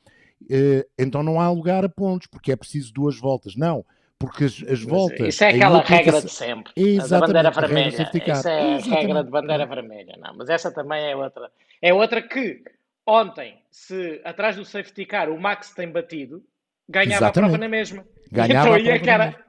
[0.49, 3.55] eh, então não há lugar a pontos, porque é preciso duas voltas.
[3.55, 3.85] Não,
[4.17, 5.27] porque as, as voltas...
[5.27, 6.71] Isso é aquela regra de sempre.
[6.75, 8.11] Exatamente, bandeira a do vermelha.
[8.33, 10.17] Isso é a regra de bandeira vermelha.
[10.19, 11.51] Não, mas essa também é outra.
[11.81, 12.63] É outra que
[13.05, 16.43] ontem, se atrás do safety car o Max tem batido,
[16.87, 17.59] ganhava a prova Exatamente.
[17.61, 18.05] na mesma.
[18.31, 19.45] Ganhava então, a prova cara, na mesma.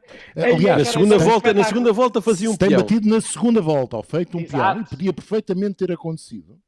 [0.46, 2.80] aí Aliás, Na segunda, um volta, na segunda volta fazia um se tem peão.
[2.80, 4.74] batido na segunda volta, ou feito um Exato.
[4.74, 6.58] peão, e podia perfeitamente ter acontecido.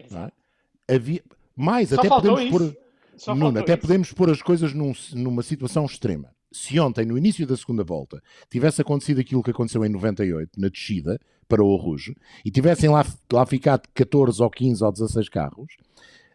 [0.00, 0.94] é?
[0.94, 1.22] Havia,
[1.56, 2.50] mais, Só até podemos isso.
[2.50, 2.76] pôr...
[3.16, 3.80] Só Nuno, até isso.
[3.80, 6.35] podemos pôr as coisas num- numa situação extrema.
[6.56, 10.68] Se ontem, no início da segunda volta, tivesse acontecido aquilo que aconteceu em 98, na
[10.68, 12.14] descida para o Rouge,
[12.44, 15.76] e tivessem lá, lá ficado 14 ou 15 ou 16 carros,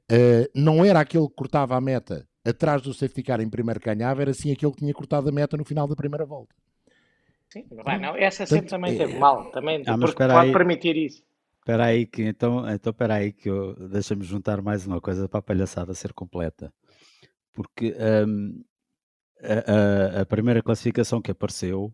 [0.10, 3.86] eh, não era aquele que cortava a meta atrás do safety car em primeiro que
[3.94, 6.56] ganhava, era sim aquele que tinha cortado a meta no final da primeira volta.
[7.50, 8.16] Sim, não vai, não.
[8.16, 9.52] Essa sempre Portanto, também é- teve mal.
[9.52, 10.52] Também, Ah, porque pode aí.
[10.54, 11.24] permitir isso.
[11.60, 15.40] Espera aí que então, então espera aí que eu deixa-me juntar mais uma coisa para
[15.40, 16.74] a palhaçada ser completa.
[17.54, 17.94] Porque
[18.26, 18.64] hum,
[19.44, 21.94] a, a- a primeira classificação que apareceu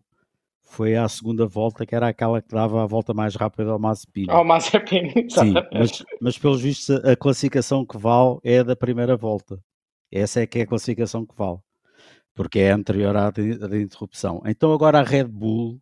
[0.62, 4.26] foi à segunda volta, que era aquela que dava a volta mais rápida ao Mazepin.
[4.30, 9.16] Oh, Mazepin, Sim, mas, mas pelos vistos a, classificação que vale é a da primeira
[9.16, 9.58] volta.
[10.10, 11.58] Essa é que é a classificação que vale.
[12.34, 14.42] Porque é anterior à de, à de interrupção.
[14.46, 15.80] Então agora a Red Bull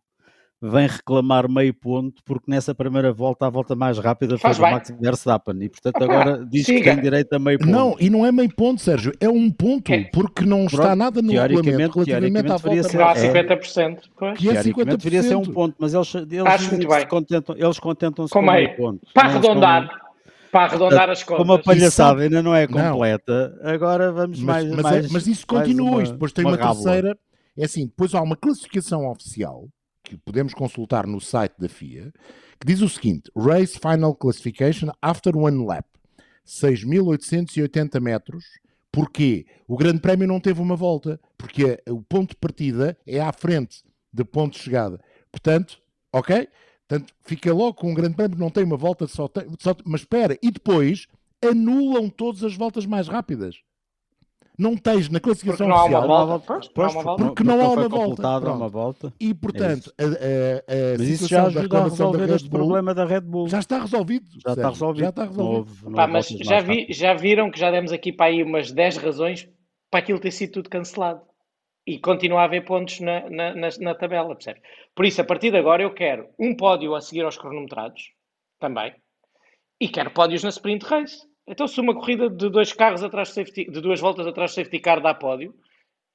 [0.61, 4.63] vem reclamar meio ponto porque nessa primeira volta a volta mais rápida foi Faz do
[4.63, 4.71] bem.
[4.73, 6.93] Max Verstappen e portanto Opa, agora diz que siga.
[6.95, 7.69] tem direito a meio ponto.
[7.69, 10.05] Não, e não é meio ponto, Sérgio, é um ponto, É.
[10.05, 13.31] porque não está Pronto, nada no regulamento relativamente à volta Não ser- mais é.
[13.31, 13.99] 50%.
[14.17, 14.39] Pois.
[14.39, 15.53] que é Teoricamente deveria ser um 50%.
[15.53, 18.77] ponto, mas eles, eles, contentam, eles contentam-se Com com meio meio.
[18.77, 19.01] ponto.
[19.13, 19.89] Para Não arredondar,
[20.51, 21.37] para arredondar as contas.
[21.37, 22.93] Como a palhaçada ainda não é Não.
[22.93, 26.43] completa, agora vamos Mas, mais, mas, é- mais- mas isso continua, uma- isto depois tem
[26.45, 27.15] uma uma, terceira,
[27.55, 29.67] é assim, depois há uma classificação oficial,
[30.07, 32.13] que podemos consultar no site da FIA,
[32.59, 35.85] que diz o seguinte, Race Final Classification After One Lap,
[36.45, 38.45] 6.880 metros,
[38.91, 39.45] Porquê?
[39.67, 43.83] O Grande Prémio não teve uma volta, porque o ponto de partida é à frente
[44.11, 44.99] do ponto de chegada.
[45.31, 45.79] Portanto,
[46.11, 46.47] ok?
[46.87, 50.01] Portanto, fica logo com um Grande Prémio, não tem uma volta, só tem, só- mas
[50.01, 51.05] espera, e depois
[51.47, 53.57] anulam todas as voltas mais rápidas.
[54.57, 56.27] Não tens na Porque classificação não há uma oficial.
[56.27, 56.39] volta.
[56.45, 57.23] Pois, não há Pois, uma volta.
[57.25, 59.13] Porque não há foi uma volta, uma volta.
[59.19, 60.07] E, portanto, a, a,
[60.95, 63.47] a Mas isso já da ajuda a resolver este Bull problema da Red Bull.
[63.47, 64.25] já está resolvido.
[64.45, 65.03] Já está resolvido.
[65.03, 65.89] Já está Não resolvido.
[65.89, 68.97] não Pá, mas já, vi, já viram que já demos aqui para aí umas 10
[68.97, 69.49] razões
[69.91, 71.21] para aquilo ter sido tudo cancelado.
[71.85, 74.59] E continua a haver pontos na, na, na, na tabela, percebe?
[74.93, 78.11] Por isso, a partir de agora, eu quero um pódio a seguir aos cronometrados,
[78.59, 78.93] também,
[79.79, 81.17] e quero pódios na sprint race.
[81.47, 84.55] Então, se uma corrida de dois carros atrás de, safety, de duas voltas atrás de
[84.55, 85.53] safety car dá pódio,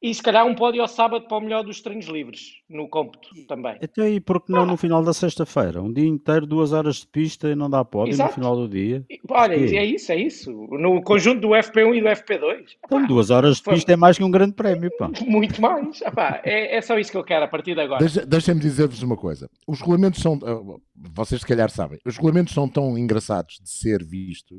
[0.04, 3.28] e se calhar um pódio ao sábado para o melhor dos treinos livres, no cômputo
[3.46, 3.78] também.
[3.80, 5.80] Até aí, porque não no final da sexta-feira?
[5.80, 8.34] Um dia inteiro, duas horas de pista e não dá pódio no Exato.
[8.34, 9.06] final do dia.
[9.30, 10.50] Olha, é isso, é isso.
[10.72, 12.64] No conjunto do FP1 e do FP2.
[12.84, 15.08] Então, duas horas de foi- pista é mais que um grande prémio, pá.
[15.24, 16.02] Muito mais.
[16.02, 18.04] Epá, é, é só isso que eu quero a partir de agora.
[18.26, 19.48] Deixem-me dizer-vos uma coisa.
[19.68, 20.36] Os regulamentos são.
[20.44, 20.78] ah,
[21.14, 22.00] Vocês se calhar sabem.
[22.04, 24.58] Os regulamentos são tão engraçados de ser vistos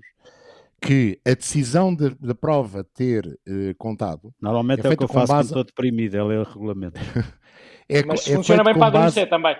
[0.85, 5.03] que a decisão de- da prova ter eh, contado Normalmente É é, o que feito
[5.03, 6.99] eu com faço base- quando estou deprimido, é ler o regulamento.
[7.89, 9.55] é, Mas é funciona feito bem com para base, adormecer também.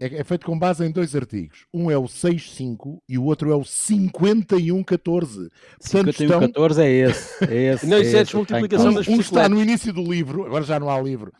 [0.00, 1.66] é, é feito com base em dois artigos.
[1.74, 5.50] Um é o 6.5 e o outro é o 51.14.
[5.80, 7.44] Portanto, 51, 14 é esse.
[7.44, 10.44] É esse Não, isso é esse, desmultiplicação Um, das um está no início do livro,
[10.46, 11.32] agora já não há livro.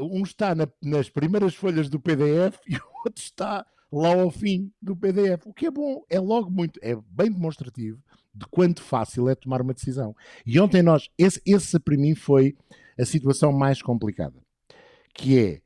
[0.00, 4.70] Um está na- nas primeiras folhas do PDF e o outro está lá ao fim
[4.80, 5.46] do PDF.
[5.46, 7.98] O que é bom, é logo muito, é bem demonstrativo
[8.38, 10.14] de quanto fácil é tomar uma decisão.
[10.46, 12.56] E ontem nós, esse, esse para mim foi
[12.98, 14.40] a situação mais complicada,
[15.14, 15.60] que é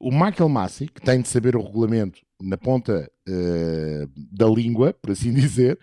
[0.00, 5.10] o Michael Massey, que tem de saber o regulamento na ponta eh, da língua, por
[5.10, 5.78] assim dizer,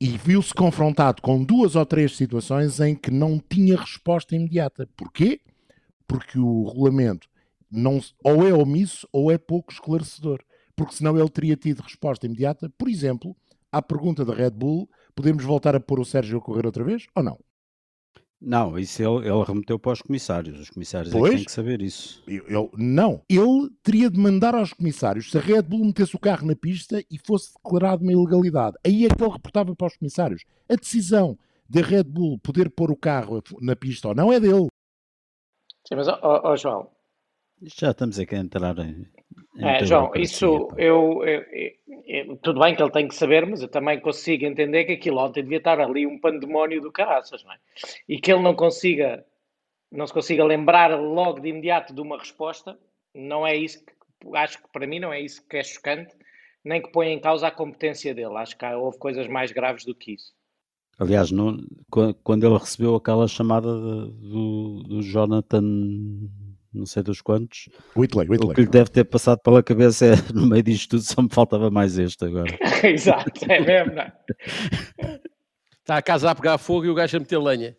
[0.00, 4.88] e viu-se confrontado com duas ou três situações em que não tinha resposta imediata.
[4.96, 5.40] Porquê?
[6.06, 7.28] Porque o regulamento
[7.70, 10.42] não, ou é omisso ou é pouco esclarecedor.
[10.74, 12.72] Porque senão ele teria tido resposta imediata.
[12.78, 13.36] Por exemplo,
[13.70, 17.06] à pergunta da Red Bull, podemos voltar a pôr o Sérgio a correr outra vez
[17.16, 17.38] ou não?
[18.40, 20.60] Não, isso ele, ele remeteu para os comissários.
[20.60, 21.34] Os comissários é que Pois.
[21.34, 22.22] têm que saber isso.
[22.28, 23.20] Eu- eu- não.
[23.28, 27.02] Ele teria de mandar aos comissários se a Red Bull metesse o carro na pista
[27.10, 28.76] e fosse declarado uma ilegalidade.
[28.86, 30.44] Aí é que ele reportava para os comissários.
[30.68, 31.36] A decisão
[31.68, 34.68] da Red Bull poder pôr o carro na pista ou não é dele.
[35.88, 36.88] Sim, mas, ó, João,
[37.60, 39.04] Isto já estamos aqui a entrar em.
[39.58, 41.42] É, muita João, isso eu, eu-
[42.06, 45.18] eu- tudo bem que ele tem que saber, mas eu também consigo entender que aquilo
[45.18, 47.56] ontem devia estar ali um pandemónio do caraças, não é?
[48.08, 49.24] E que ele não consiga,
[49.90, 52.78] não se consiga lembrar logo de imediato de uma resposta,
[53.14, 53.92] não é isso que,
[54.36, 56.14] acho que para mim não é isso que é chocante,
[56.64, 58.36] nem que põe em causa a competência dele.
[58.36, 60.32] Acho que houve coisas mais graves do que isso.
[60.98, 61.56] Aliás, no-
[61.88, 65.62] quan- quando ele recebeu aquela chamada do, do Jonathan,
[66.72, 68.54] não sei dos quantos, Whitley, o Whitley.
[68.54, 71.70] que lhe deve ter passado pela cabeça é no meio disto tudo só me faltava
[71.70, 72.56] mais este agora.
[72.84, 74.12] Exato, é mesmo, não é?
[75.80, 77.76] Está a casa a pegar fogo e o gajo a meter lenha.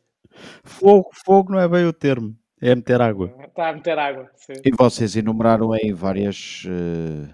[0.63, 3.31] Fogo, fogo não é bem o termo, é meter água.
[3.47, 4.29] Está a meter água.
[4.35, 4.53] sim.
[4.65, 7.31] E vocês enumeraram aí várias, eh,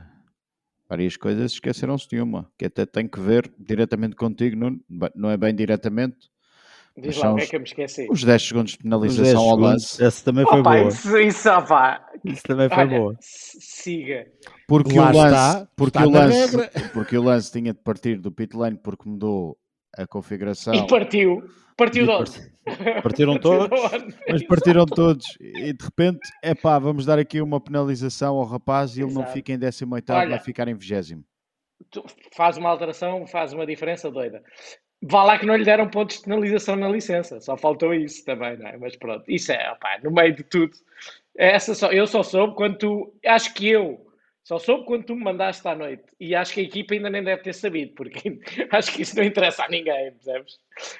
[0.89, 4.57] várias coisas, esqueceram-se de uma, que até tem que ver diretamente contigo.
[4.89, 6.29] Bem, não é bem diretamente,
[6.97, 8.07] Diz lá, o que é os- que eu me esqueci?
[8.09, 10.87] os 10 segundos de Os 10 penalização ao lance, essa também foi Opa, boa.
[10.87, 11.49] isso, isso,
[12.23, 13.15] Isso também foi olha, boa.
[13.19, 14.27] siga.
[14.67, 18.17] porque Lá o lance, está, porque está o lance, porque o lance tinha de partir
[18.19, 19.57] do pit lane porque mudou
[19.97, 20.73] a configuração.
[20.73, 21.43] E partiu.
[21.77, 22.31] Partiu de onde?
[23.03, 23.69] Partiram todos?
[24.29, 28.95] Mas partiram todos e de repente, é pá, vamos dar aqui uma penalização ao rapaz
[28.97, 29.33] e ele não Exato.
[29.33, 30.29] fica em 18, Olha.
[30.29, 31.19] vai ficar em 20.
[31.91, 32.01] Tu
[32.33, 34.41] faz uma alteração, faz uma diferença doida.
[35.03, 38.57] Vá lá que não lhe deram pontos de penalização na licença, só faltou isso também,
[38.57, 38.77] não é?
[38.77, 40.73] Mas pronto, isso é, no meio de tudo.
[41.37, 44.05] Essa só, eu só soube quando tu, acho que eu,
[44.45, 46.03] só soube quando tu me mandaste à noite.
[46.19, 48.39] E acho que a equipa ainda nem deve ter sabido, porque
[48.71, 50.59] acho que isso não interessa a ninguém, percebes?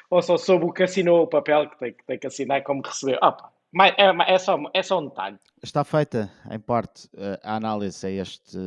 [0.09, 2.81] Ou só soube o que assinou o papel que tem, que tem que assinar como
[2.81, 3.17] recebeu.
[3.21, 5.37] Opa, mas é, é, só, é só um detalhe.
[5.61, 8.57] Está feita, em parte, eh, a análise a este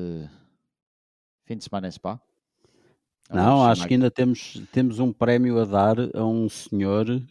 [1.45, 2.20] fim de semana em Spa?
[3.31, 7.22] Não, Vamos acho que ainda temos, temos um prémio a dar a um senhor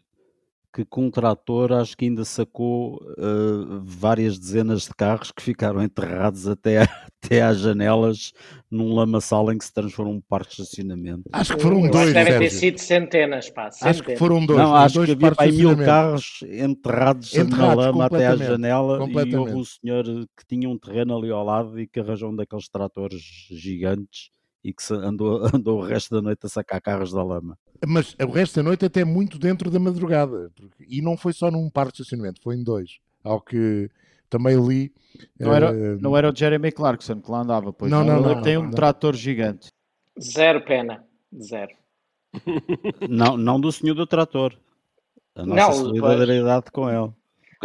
[0.78, 5.82] que com um trator acho que ainda sacou eh, várias dezenas de carros que ficaram
[5.82, 6.84] enterrados até,
[7.24, 8.32] até às janelas
[8.70, 11.24] num lamaçal em que se transformou um parque de estacionamento.
[11.34, 13.68] Acho que foram Eu acho dois, que devem ter sido centenas, pá.
[13.68, 14.20] Acho que centenas.
[14.20, 14.60] foram dois.
[14.60, 19.00] não, acho dois que havia aí mil carros enterrados, na Enterrados lama até à janela
[19.26, 22.36] e houve um senhor que tinha um terreno ali ao lado e que arranjou um
[22.36, 24.30] daqueles tratores gigantes
[24.64, 27.58] e que andou, andou o resto da noite a sacar carros da lama.
[27.88, 30.52] Mas o resto da noite até muito dentro da madrugada.
[30.56, 33.00] porque- E não foi só num parque de estacionamento, foi em dois.
[33.24, 33.90] Ao que
[34.30, 34.92] também li.
[35.40, 38.36] Não era, eh, não era o Jeremy Clarkson que lá andava, pois Não, não, Ele
[38.36, 38.72] não, tem não, um não.
[38.72, 39.70] trator gigante.
[40.20, 41.04] Zero pena.
[41.42, 41.76] Zero.
[43.10, 44.54] Não, não do senhor do trator.
[45.36, 47.12] a nossa Não, solidariedade com ele.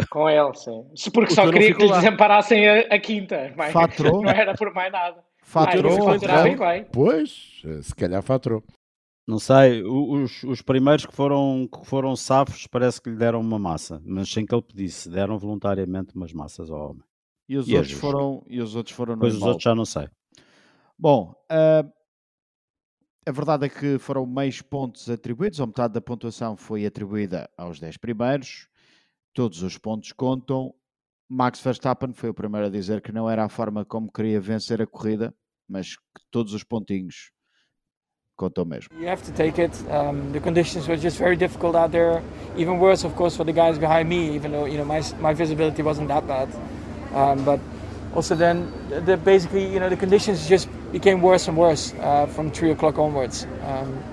[0.09, 0.85] Com ele, sim.
[0.95, 3.53] Se- Porque O só queria que lhe desamparassem a, a quinta.
[3.55, 4.21] mas Faturou?
[4.23, 5.23] Não era por mais nada.
[5.43, 6.85] Faturou, ah, bem.
[6.91, 8.63] Pois, se calhar faturou.
[9.27, 13.59] Não sei, os, os primeiros que foram, que foram safos parece que lhe deram uma
[13.59, 17.03] massa, mas sem que ele pedisse, deram voluntariamente umas massas ao homem.
[17.47, 19.85] E os E outros foram e os outros foram no Depois os outros já não
[19.85, 20.09] sei.
[20.97, 21.85] Bom, ah,
[23.25, 27.79] a verdade é que foram meios pontos atribuídos, ou metade da pontuação foi atribuída aos
[27.79, 28.67] 10 primeiros.
[29.33, 30.73] Todos os pontos contam.
[31.29, 34.81] Max Verstappen foi o primeiro a dizer que não era a forma como queria vencer
[34.81, 35.33] a corrida,
[35.67, 37.31] mas que todos os pontinhos
[38.35, 38.89] contam mesmo.
[38.99, 39.73] You have to take it.
[39.89, 42.21] Um, the conditions were just very difficult out there.
[42.57, 44.35] Even worse, of course, for the guys behind me.
[44.35, 46.49] Even though you know my my visibility wasn't that bad,
[47.13, 47.59] um, but
[48.15, 52.27] also then the, the basically you know the conditions just became worse and worse uh,
[52.27, 53.47] from three o'clock onwards.
[53.65, 54.03] Um,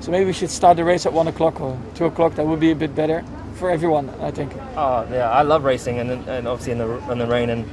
[0.00, 2.34] so maybe we should start the race at one o'clock or two o'clock.
[2.34, 3.24] That would be a bit better
[3.60, 4.52] for everyone, I think.
[4.76, 7.68] Oh yeah, I love racing and, and obviously in the in the rain and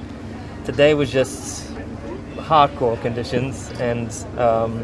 [0.65, 1.65] today was just
[2.35, 4.75] hardcore conditions and um,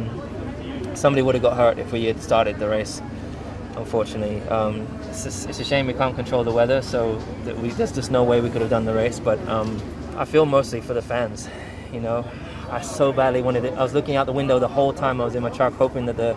[0.96, 3.02] somebody would have got hurt if we had started the race.
[3.76, 7.20] Unfortunately, um, it's, just- it's a shame we can't control the weather, so
[7.62, 9.20] we, there's just no way we could have done the race.
[9.20, 9.82] But um,
[10.16, 11.50] I feel mostly for the fans.
[11.92, 12.24] You know,
[12.72, 13.74] I so badly wanted it.
[13.74, 16.06] I was looking out the window the whole time I was in my truck, hoping
[16.06, 16.36] that the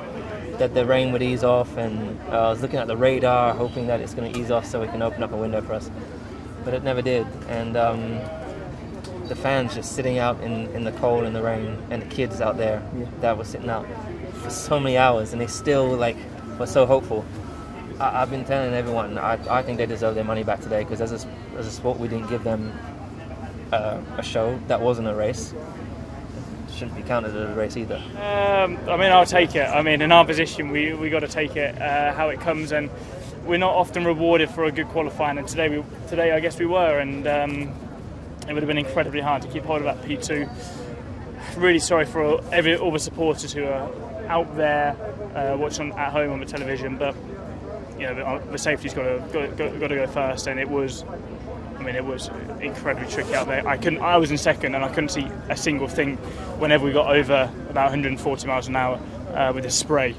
[0.58, 3.86] that the rain would ease off, and uh, I was looking at the radar, hoping
[3.86, 5.90] that it's going to ease off so we can open up a window for us.
[6.64, 8.20] But it never did, and um,
[9.28, 12.40] the fans just sitting out in, in the cold and the rain, and the kids
[12.40, 12.82] out there
[13.20, 13.86] that were sitting out
[14.42, 16.16] for so many hours, and they still like
[16.58, 17.24] were so hopeful.
[18.00, 21.00] I, I've been telling everyone I, I think they deserve their money back today because
[21.00, 22.72] as a, as a sport we didn't give them
[23.72, 25.54] uh, a show that wasn't a race.
[26.76, 27.96] Shouldn't be counted as a race either.
[27.96, 29.64] Um, I mean, I'll take it.
[29.64, 32.70] I mean, in our position, we we got to take it uh, how it comes,
[32.70, 32.90] and
[33.46, 35.38] we're not often rewarded for a good qualifying.
[35.38, 37.74] And today, we today I guess we were, and um,
[38.46, 40.46] it would have been incredibly hard to keep hold of that P2.
[41.56, 43.90] Really sorry for all, every, all the supporters who are
[44.28, 44.94] out there
[45.34, 47.16] uh, watching at home on the television, but
[47.98, 50.68] you know the, the safety's got to got, got, got to go first, and it
[50.68, 51.06] was.
[51.78, 53.66] I mean, it was incredibly tricky out there.
[53.66, 54.00] I couldn't.
[54.00, 56.16] I was in second, and I couldn't see a single thing
[56.58, 59.00] whenever we got over about 140 miles an hour
[59.34, 60.14] uh, with the spray.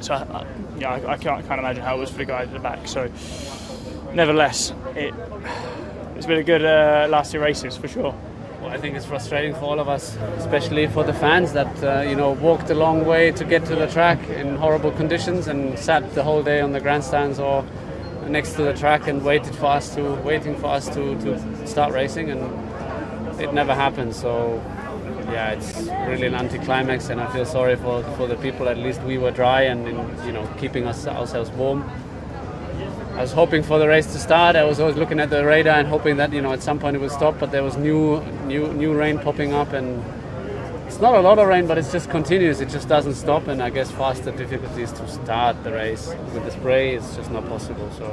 [0.00, 0.44] So, uh,
[0.78, 2.86] yeah, I, I can't, can't imagine how it was for the guys at the back.
[2.86, 3.10] So,
[4.12, 5.14] nevertheless, it
[6.16, 8.14] it's been a good uh, last two races for sure.
[8.60, 12.00] Well, I think it's frustrating for all of us, especially for the fans that uh,
[12.08, 15.78] you know walked a long way to get to the track in horrible conditions and
[15.78, 17.64] sat the whole day on the grandstands or
[18.28, 21.92] next to the track and waited for us to waiting for us to, to start
[21.92, 24.14] racing and it never happened.
[24.14, 24.62] So
[25.30, 25.76] yeah, it's
[26.08, 28.68] really an anticlimax, and I feel sorry for for the people.
[28.68, 29.86] At least we were dry and
[30.24, 31.88] you know keeping us ourselves warm.
[33.16, 34.56] I was hoping for the race to start.
[34.56, 36.96] I was always looking at the radar and hoping that you know at some point
[36.96, 37.38] it would stop.
[37.38, 40.04] But there was new, new, new rain popping up, and
[40.86, 42.60] it's not a lot of rain, but it's just continuous.
[42.60, 43.48] It just doesn't stop.
[43.48, 47.48] And I guess faster difficulties to start the race with the spray is just not
[47.48, 47.88] possible.
[47.98, 48.06] So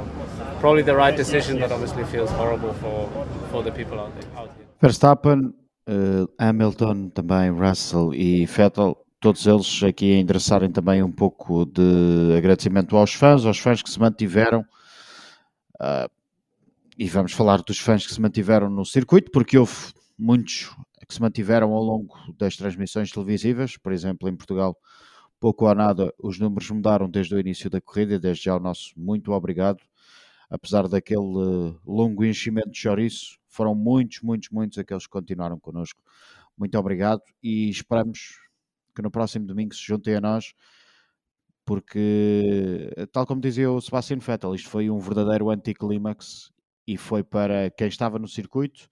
[0.60, 3.08] probably the right decision, but obviously feels horrible for
[3.50, 4.48] for the people out there.
[4.80, 5.54] Verstappen,
[5.86, 12.36] eh, Hamilton, também Russell e Vettel, todos eles aqui a endereçarem também um pouco de
[12.36, 14.64] agradecimento aos fãs, aos fãs que se mantiveram.
[15.80, 16.08] ah,
[16.96, 20.70] e vamos falar dos fãs que se mantiveram no circuito, porque houve muitos
[21.04, 24.76] que se mantiveram ao longo das transmissões televisivas, por exemplo, em Portugal,
[25.40, 28.92] pouco ou nada, os números mudaram desde o início da corrida, desde já o nosso
[28.96, 29.82] muito obrigado.
[30.48, 36.00] Apesar daquele eh, longo enchimento de chouriço, foram muitos, muitos, muitos aqueles que continuaram connosco.
[36.56, 38.38] Muito obrigado e esperamos
[38.94, 40.54] que no próximo domingo se juntem a nós,
[41.64, 46.52] porque, tal como dizia o Sebastian Vettel, isto foi um verdadeiro anticlímax
[46.86, 48.88] e foi para quem estava no circuito,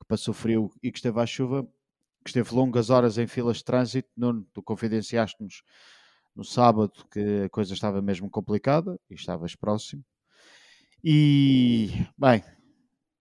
[0.00, 1.64] que passou frio e que esteve à chuva,
[2.24, 4.08] que esteve longas horas em filas de trânsito.
[4.16, 5.62] Nuno, tu confidenciaste-nos
[6.34, 10.02] no sábado que a coisa estava mesmo complicada e estavas próximo.
[11.02, 12.42] E, bem,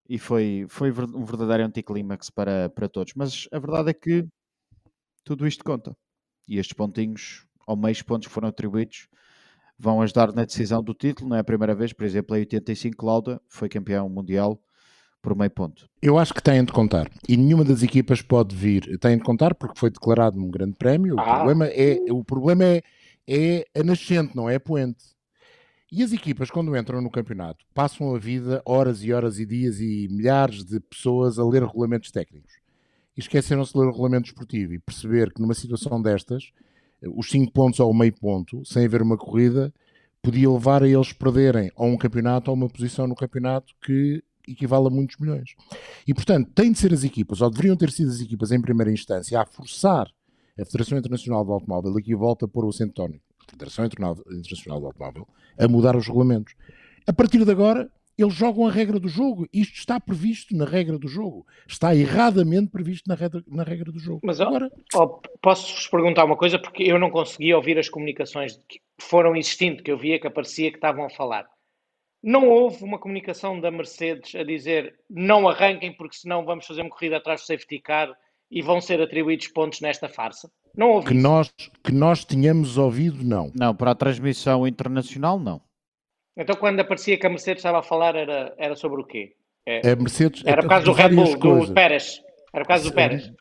[0.08, 3.14] e foi, foi um verdadeiro anticlímax para, para todos.
[3.16, 4.28] Mas a verdade é que
[5.24, 5.96] tudo isto conta.
[6.48, 9.08] E estes pontinhos, ou meios pontos que foram atribuídos,
[9.78, 11.30] vão ajudar na decisão do título.
[11.30, 14.62] Não é a primeira vez, por exemplo, em 85, Lauda foi campeão mundial
[15.22, 15.86] por meio ponto.
[16.02, 17.10] Eu acho que têm de contar.
[17.28, 18.98] E nenhuma das equipas pode vir.
[19.00, 21.16] Têm de contar porque foi declarado um grande prémio.
[21.16, 21.36] O Ah.
[21.36, 22.82] problema, é, o problema é,
[23.28, 25.04] é a nascente, não é a poente.
[25.92, 29.80] E as equipas, quando entram no campeonato, passam a vida horas e horas e dias
[29.80, 32.54] e milhares de pessoas a ler regulamentos técnicos.
[33.18, 36.52] E esqueceram-se de ler o regulamento desportivo e perceber que numa situação destas,
[37.16, 39.74] os 5 pontos ou o meio ponto, sem haver uma corrida,
[40.22, 44.88] podia levar a eles perderem ou um campeonato ou uma posição no campeonato que equivale
[44.88, 45.56] a muitos milhões.
[46.08, 48.92] E, portanto, têm de ser as equipas, ou deveriam ter sido as equipas em primeira
[48.92, 50.08] instância, a forçar
[50.60, 54.80] a Federação Internacional do Automóvel, aqui volta a pôr o acento tónico, a Federação Internacional
[54.80, 55.28] do Automóvel,
[55.58, 56.54] a mudar os regulamentos.
[57.08, 59.48] A partir de agora, eles jogam a regra do jogo.
[59.54, 61.46] Isto está previsto na regra do jogo.
[61.66, 64.20] Está erradamente previsto na regra, na regra do jogo.
[64.24, 64.70] Mas Agora...
[64.94, 69.82] Oh, posso-vos perguntar uma coisa, porque eu não consegui ouvir as comunicações que foram existindo,
[69.82, 71.48] que eu via que aparecia que estavam a falar.
[72.22, 76.90] Não houve uma comunicação da Mercedes a dizer não arranquem porque senão vamos fazer uma
[76.90, 78.10] corrida atrás do safety car
[78.52, 80.52] e vão ser atribuídos pontos nesta farsa?
[80.76, 81.24] Não houve que isso.
[81.24, 81.52] nós
[81.84, 83.52] Que nós tínhamos ouvido, não.
[83.56, 85.62] Não, para a transmissão internacional, não.
[86.38, 89.34] Então, quando aparecia que a Mercedes estava a falar, era, era sobre o quê?
[89.66, 92.22] É, a Mercedes, era por causa do Red Bull, do Pérez.
[92.54, 93.32] Era por causa do Pérez.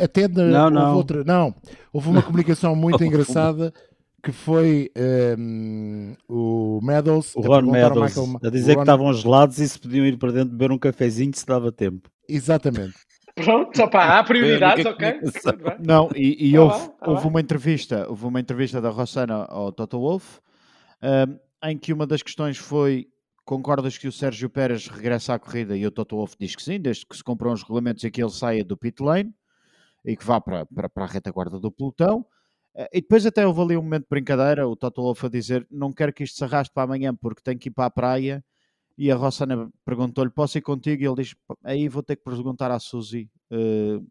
[0.00, 0.86] Até de, não, não.
[0.86, 1.54] Houve, outra, não,
[1.92, 3.72] houve uma comunicação muito engraçada
[4.22, 4.90] que foi
[5.38, 8.76] um, o Meadows o Ron Meadows Michael, a dizer Ron...
[8.76, 12.10] que estavam gelados e se podiam ir para dentro beber um cafezinho se dava tempo.
[12.28, 12.94] Exatamente.
[13.34, 15.20] Pronto, opa, há prioridades, ok?
[15.78, 19.44] Não, e, e tá houve, lá, tá houve uma entrevista, houve uma entrevista da Rossana
[19.44, 20.40] ao Toto Wolff,
[21.02, 21.38] um,
[21.68, 23.06] em que uma das questões foi
[23.44, 26.80] concordas que o Sérgio Pérez regressa à corrida e o Toto Wolff diz que sim,
[26.80, 29.32] desde que se compram os regulamentos e que ele saia do pit lane
[30.04, 32.26] e que vá para, para, para a retaguarda do pelotão.
[32.78, 35.66] Eh, e depois até houve ali um momento de brincadeira, o Toto Wolff a dizer
[35.70, 38.44] não quero que isto se arraste para amanhã porque tenho que ir para a praia
[38.96, 41.02] e a Rossana perguntou-lhe, posso ir contigo?
[41.02, 44.04] E ele diz, aí vou ter que perguntar à Suzy uh,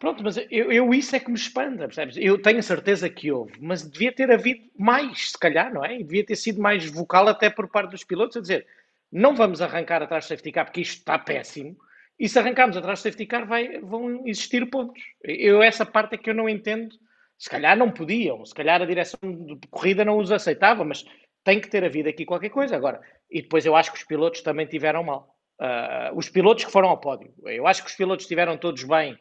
[0.00, 2.16] Pronto, mas eu, eu, isso é que me espanta, percebes?
[2.16, 6.00] Eu tenho certeza que houve, mas devia ter havido mais, se calhar, não é?
[6.00, 8.66] E devia ter sido mais vocal até por parte dos pilotos a dizer
[9.12, 11.76] não vamos arrancar atrás do safety car porque isto está péssimo
[12.18, 15.02] e se arrancarmos atrás do safety car vai, vão existir pontos.
[15.22, 16.96] Eu essa parte é que eu não entendo.
[17.40, 21.06] Se calhar não podiam, se calhar a direção de corrida não os aceitava, mas
[21.42, 23.00] tem que ter havido aqui qualquer coisa agora.
[23.30, 25.34] E depois eu acho que os pilotos também tiveram mal.
[25.58, 27.32] Uh, os pilotos que foram ao pódio.
[27.46, 29.18] Eu acho que os pilotos estiveram todos bem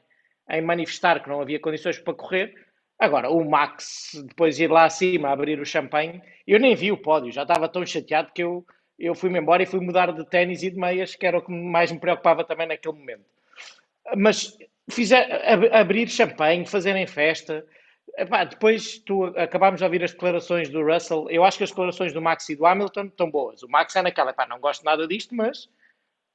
[0.50, 2.54] em manifestar que não havia condições para correr.
[3.00, 7.32] Agora, o Max, depois ir lá acima, abrir o champanhe, eu nem vi o pódio,
[7.32, 8.66] já estava tão chateado que eu,
[8.98, 11.54] eu fui-me embora e fui mudar de ténis e de meias, que era o que
[11.54, 13.24] mais me preocupava também naquele momento.
[14.18, 14.58] Mas
[14.90, 17.66] fizer, ab, abrir champanhe, fazerem festa.
[18.18, 21.30] Epá, depois tu acabámos de ouvir as declarações do Russell.
[21.30, 23.64] Eu acho que as declarações do Max e do Hamilton estão boas.
[23.64, 25.70] O Max é naquela, epá, não gosto nada disto, mas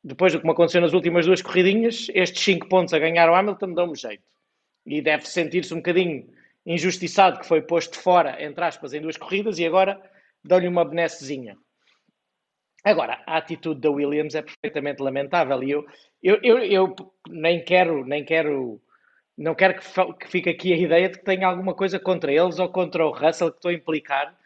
[0.03, 3.35] depois do que me aconteceu nas últimas duas corridinhas, estes 5 pontos a ganhar o
[3.35, 4.23] Hamilton dão-me jeito.
[4.87, 6.29] E deve sentir-se um bocadinho
[6.67, 10.01] injustiçado que foi posto fora, entre aspas, em duas corridas e agora
[10.45, 11.57] dão-lhe uma benessezinha.
[12.85, 15.87] Agora, a atitude da Williams é perfeitamente lamentável e eu,
[16.23, 16.95] eu, eu, eu
[17.31, 18.79] nem quero, nem quero,
[19.37, 22.59] não quero que, que fique aqui a ideia de que tenha alguma coisa contra eles
[22.59, 24.37] ou contra o Russell que estou a implicar,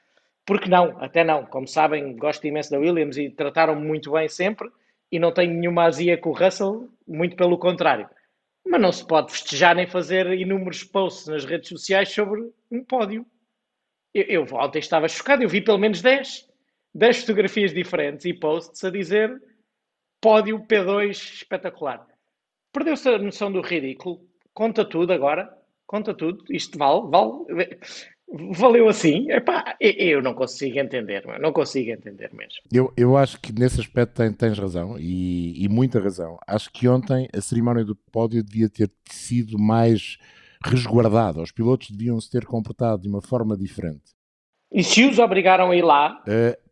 [0.46, 1.44] porque não, até não.
[1.44, 4.70] Como sabem, gosto imenso da Williams e trataram-me muito bem sempre
[5.12, 8.08] e não tenho nenhuma azia com o Russell, muito pelo contrário.
[8.66, 13.26] Mas não se pode festejar nem fazer inúmeros posts nas redes sociais sobre um pódio.
[14.14, 16.48] Eu, eu ontem estava chocado, eu vi pelo menos 10,
[16.94, 19.40] 10 fotografias diferentes e posts a dizer
[20.20, 22.06] pódio P2 espetacular.
[22.72, 24.27] Perdeu-se a noção do ridículo.
[24.58, 25.56] Conta tudo agora.
[25.86, 26.42] Conta tudo.
[26.50, 27.78] Isto vale, vale
[28.56, 29.30] valeu assim?
[29.30, 32.58] Epá, eu não consigo entender, não consigo entender mesmo.
[32.72, 36.36] Eu, eu acho que nesse aspecto tens, tens razão e, e, muita razão.
[36.44, 40.18] Acho que ontem a cerimónia do pódio devia ter sido mais
[40.64, 41.40] resguardada.
[41.40, 44.10] Os pilotos deviam se ter comportado de uma forma diferente.
[44.72, 46.20] E se os obrigaram a ir lá?
[46.26, 46.67] Uh,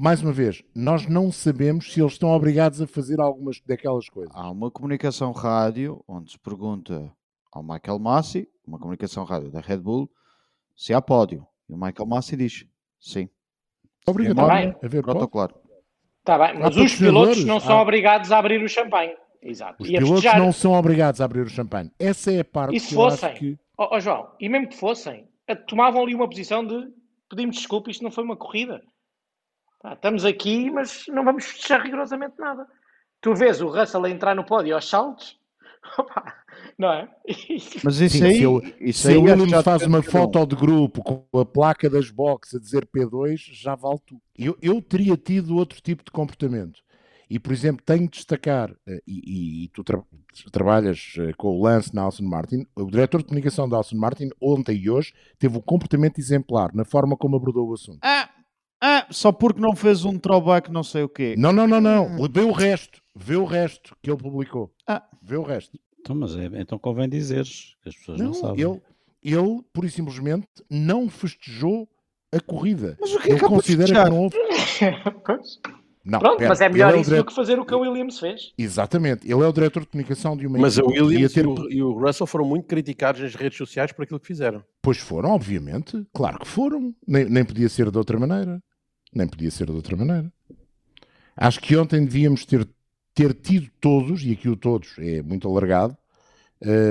[0.00, 4.34] mais uma vez, nós não sabemos se eles estão obrigados a fazer algumas daquelas coisas.
[4.34, 7.10] Há uma comunicação rádio onde se pergunta
[7.50, 10.10] ao Michael Massi, uma comunicação rádio da Red Bull,
[10.76, 11.46] se há pódio.
[11.68, 12.66] E o Michael Massi diz
[13.00, 13.28] sim.
[14.06, 15.54] Obrigatório a ver protocolo.
[16.18, 19.14] Está bem, mas os pilotos não são obrigados a abrir o champanhe.
[19.42, 19.82] Exato.
[19.82, 21.90] Os e pilotos não são obrigados a abrir o champanhe.
[21.98, 23.58] Essa é a parte e se que fossem, que...
[23.78, 25.26] Oh, oh, João, e mesmo que fossem,
[25.66, 26.92] tomavam ali uma posição de
[27.28, 28.82] pedimos desculpa, isto não foi uma corrida.
[29.84, 32.66] Estamos aqui, mas não vamos fechar rigorosamente nada.
[33.20, 35.38] Tu vês o Russell a entrar no pódio aos saltos,
[35.98, 36.34] Opa,
[36.78, 37.08] não é?
[37.82, 41.02] Mas isso Sim, aí, se eu, isso se aí o faz uma foto de grupo
[41.02, 44.20] com a placa das boxes a dizer P2, já vale tudo.
[44.36, 46.80] Eu, eu teria tido outro tipo de comportamento.
[47.28, 50.02] E, por exemplo, tenho de destacar, eh, e, e, e tu tra
[50.50, 54.30] trabalhas eh, com o Lance na Alson Martin, o diretor de comunicação da Alson Martin,
[54.40, 58.00] ontem e hoje, teve um comportamento exemplar na forma como abordou o assunto.
[58.02, 58.28] Ah,
[59.10, 61.34] só porque não fez um throwback não sei o quê.
[61.36, 62.06] Não, não, não, não.
[62.06, 62.28] Hum.
[62.32, 63.00] Vê o resto.
[63.14, 64.72] Vê o resto que ele publicou.
[64.86, 65.02] Ah.
[65.22, 65.78] Vê o resto.
[66.00, 68.64] Então, mas é, então convém dizeres que as pessoas não, não sabem.
[68.64, 68.80] Ele,
[69.22, 71.88] ele, pura e simplesmente, não festejou
[72.32, 72.96] a corrida.
[73.00, 74.36] Mas o que é Ele que considera que não houve.
[75.26, 75.60] Pois.
[76.02, 77.76] Não, Pronto, pera, mas é melhor o isso dire- do que fazer o que a
[77.76, 78.52] Williams fez.
[78.56, 80.80] Exatamente, ele é o diretor de comunicação de uma Mas.
[80.80, 84.02] Podia Williams ter- e, o, e o Russell foram muito criticados nas redes sociais por
[84.04, 84.64] aquilo que fizeram.
[84.80, 86.02] Pois foram, obviamente.
[86.14, 86.94] Claro que foram.
[87.06, 88.62] Nem, nem podia ser de outra maneira.
[89.12, 90.32] Nem podia ser de outra maneira.
[91.36, 92.68] Acho que ontem devíamos ter,
[93.14, 95.96] ter tido todos, e aqui o todos é muito alargado,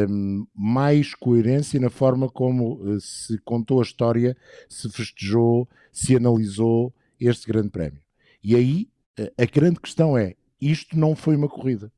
[0.09, 4.35] hum, mais coerência na forma como eh, se contou a história,
[4.67, 8.01] se festejou, se analisou este grande prémio.
[8.43, 11.91] E aí eh, a grande questão é: isto não foi uma corrida.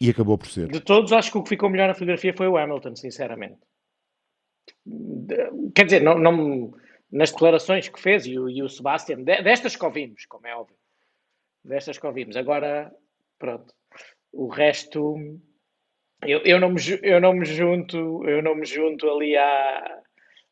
[0.00, 0.68] E acabou por ser.
[0.68, 3.58] De todos, acho que o que ficou melhor na fotografia foi o Hamilton, sinceramente.
[5.74, 6.72] Quer dizer, não, não-
[7.10, 10.54] nas declarações que fez e o, e o Sebastian, de- destas que ouvimos, como é
[10.54, 10.76] óbvio,
[11.64, 12.36] destas que ouvimos.
[12.36, 12.92] Agora,
[13.38, 13.74] pronto,
[14.32, 15.16] o resto,
[16.22, 17.96] eu, eu, não me, eu não me junto,
[18.28, 19.98] eu não me junto ali à.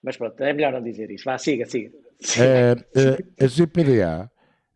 [0.02, 1.24] Mas pronto, é melhor não dizer isso.
[1.24, 1.90] Vá, siga, siga.
[2.36, 4.30] Eh, eh, a GPDA,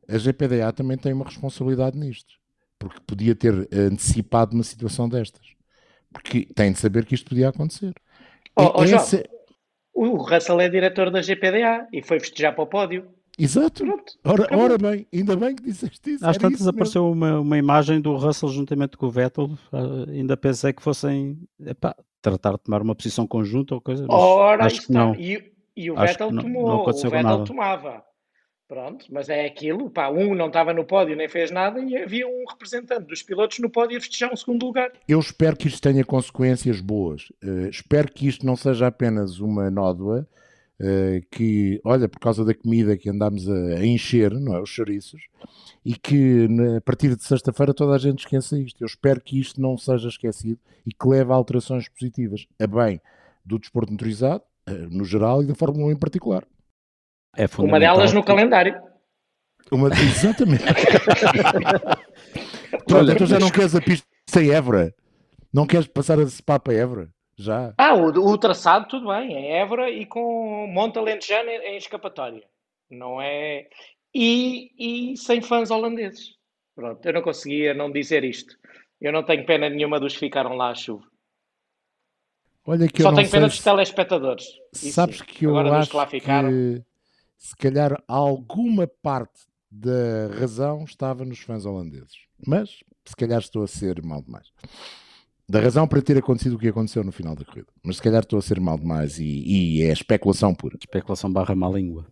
[0.08, 2.34] a GPDA também tem uma responsabilidade nisto,
[2.78, 5.46] porque podia ter antecipado uma situação destas,
[6.12, 7.94] porque tem de saber que isto podia acontecer.
[8.56, 9.24] Ó, João, Essa-
[9.94, 13.06] o Russell é diretor da GPDA e foi festejar para o pódio.
[13.38, 13.84] Exato.
[14.24, 14.64] Ora, acabou.
[14.64, 16.24] ora bem, ainda bem que disseste isso.
[16.26, 19.50] Às era tantas isso apareceu uma, uma imagem do Russell juntamente com o Vettel.
[19.72, 24.14] ah, ainda pensei que fossem epá, tratar de tomar uma posição conjunta ou coisa, mas
[24.16, 24.92] Ora, acho que está.
[25.06, 25.14] não.
[25.14, 27.44] E, e o Acho Vettel não- tomou, não o Vettel nada.
[27.44, 28.04] tomava.
[28.70, 32.24] Pronto, mas é aquilo, pá, um não estava no pódio nem fez nada e havia
[32.28, 34.92] um representante dos pilotos no pódio a festejar um segundo lugar.
[35.08, 37.32] Eu espero que isto tenha consequências boas.
[37.42, 40.24] Eh, espero que isto não seja apenas uma nódoa
[40.80, 44.60] eh, que, olha, por causa da comida que andámos a, a encher, não é?
[44.62, 45.20] Os chouriços,
[45.84, 48.80] e que na- a partir de sexta-feira toda a gente esqueça isto.
[48.80, 53.00] Eu espero que isto não seja esquecido e que leve a alterações positivas, a bem
[53.44, 56.46] do desporto motorizado, eh, no geral, e da Fórmula 1 em particular.
[57.36, 58.80] É Uma delas no calendário.
[59.70, 60.64] Uma, exatamente.
[62.86, 64.06] Pronto, então já não queres a pista
[64.40, 64.94] em Évora?
[65.52, 67.08] Não queres passar a Spa para Évora?
[67.36, 67.72] Já.
[67.78, 72.42] Ah, o, o traçado tudo bem, em Évora e com Monte Alentejano em, escapatória.
[72.90, 73.68] Não é...
[74.14, 76.34] E, e sem fãs holandeses.
[76.74, 78.54] Pronto, eu não conseguia não dizer isto.
[79.00, 81.04] Eu não tenho pena nenhuma dos que ficaram lá à chuva.
[82.66, 84.44] Olha que eu Só não tenho sei pena se- dos telespectadores.
[84.74, 85.24] Isso Sabes sim.
[85.24, 86.48] que eu Agora acho que lá ficaram.
[86.50, 86.82] que
[87.40, 92.26] se calhar alguma parte da razão estava nos fãs holandeses.
[92.46, 94.48] Mas se calhar estou a ser mal demais.
[95.48, 97.68] Da razão para ter acontecido o que aconteceu no final da corrida.
[97.82, 100.76] Mas se calhar estou a ser mal demais e, e é especulação pura.
[100.78, 102.06] Especulação barra má língua.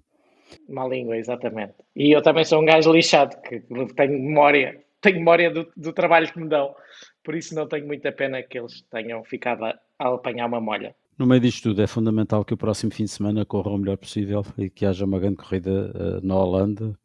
[0.66, 1.74] Má língua, exatamente.
[1.94, 3.60] E eu também sou um gajo lixado, que
[3.94, 6.74] tenho memória, tenho memória do, do trabalho que me dão.
[7.22, 10.96] Por isso não tenho muita pena que eles tenham ficado a, a apanhar uma molha.
[11.18, 13.96] No meio disto tudo, é fundamental que o próximo fim de semana corra o melhor
[13.96, 16.96] possível e que haja uma grande corrida eh, na Holanda.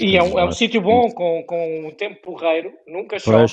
[0.00, 3.52] E é um, é um sítio bom, com, com um tempo porreiro, nunca chove.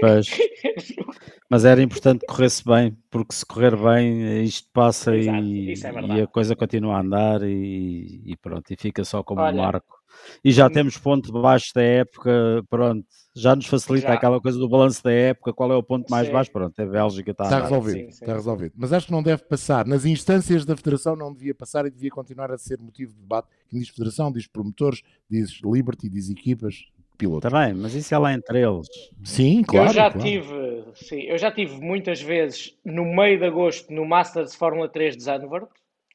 [0.00, 0.26] Pois.
[1.50, 5.92] Mas era importante que corresse bem, porque se correr bem, isto passa e, isso é
[5.92, 9.64] e a coisa continua a andar e, e pronto, e fica só como Olha, um
[9.64, 10.01] marco.
[10.44, 10.70] E já hum.
[10.70, 14.14] temos ponto baixo da época, pronto, já nos facilita Já.
[14.14, 16.32] aquela coisa do balanço da época, qual é o ponto mais Sim.
[16.32, 18.24] baixo, pronto, é Bélgica, está a Está resolvido, sim, sim.
[18.24, 18.74] está resolvido.
[18.76, 19.86] Mas acho que não deve passar.
[19.86, 23.48] Nas instâncias da Federação não devia passar e devia continuar a ser motivo de debate.
[23.68, 26.84] Quem diz Federação, diz promotores, diz Liberty, diz equipas,
[27.16, 27.46] pilotos.
[27.46, 28.88] Está bem, mas isso é lá entre eles.
[29.24, 29.88] Sim, claro.
[29.88, 30.28] eu já claro.
[30.28, 35.16] tive, sim, eu já tive muitas vezes no meio de agosto no Masters Fórmula 3
[35.16, 35.70] de Zandvoort,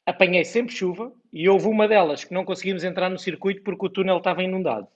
[0.07, 3.89] apanhei sempre chuva e houve uma delas que não conseguimos entrar no circuito porque o
[3.89, 4.87] túnel estava inundado.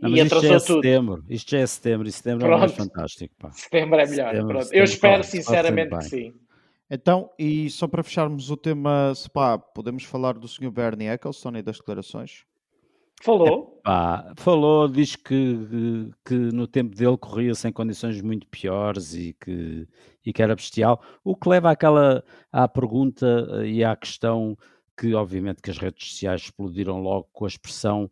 [0.00, 0.82] Não, e isto já atrasou é tudo.
[0.82, 2.88] setembro, isto já é setembro e setembro é o mais Pronto.
[2.88, 3.34] fantástico.
[3.38, 3.52] Pá.
[3.52, 4.30] Setembro é melhor.
[4.30, 4.64] Setembro- Pronto.
[4.64, 6.34] setembro Eu espero sempre sinceramente que sim.
[6.90, 10.70] Então, e só para fecharmos o tema Spa, podemos falar do Sr.
[10.70, 12.44] Bernie Ecclestone e das declarações?
[13.20, 13.80] Falou.
[13.84, 15.56] Pá, falou, diz que,
[16.24, 19.86] que no tempo dele corria sem condições muito piores e que,
[20.24, 21.02] e que era bestial.
[21.22, 24.56] O que leva àquela à pergunta eh, e à questão
[24.98, 28.10] que, obviamente, que as redes sociais explodiram logo com a expressão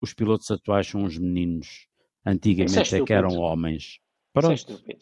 [0.00, 1.88] os pilotos atuais são uns meninos, Isso
[2.24, 3.82] é antigamente é que eram homens.
[3.82, 5.00] Isso é Pronto, estúpido.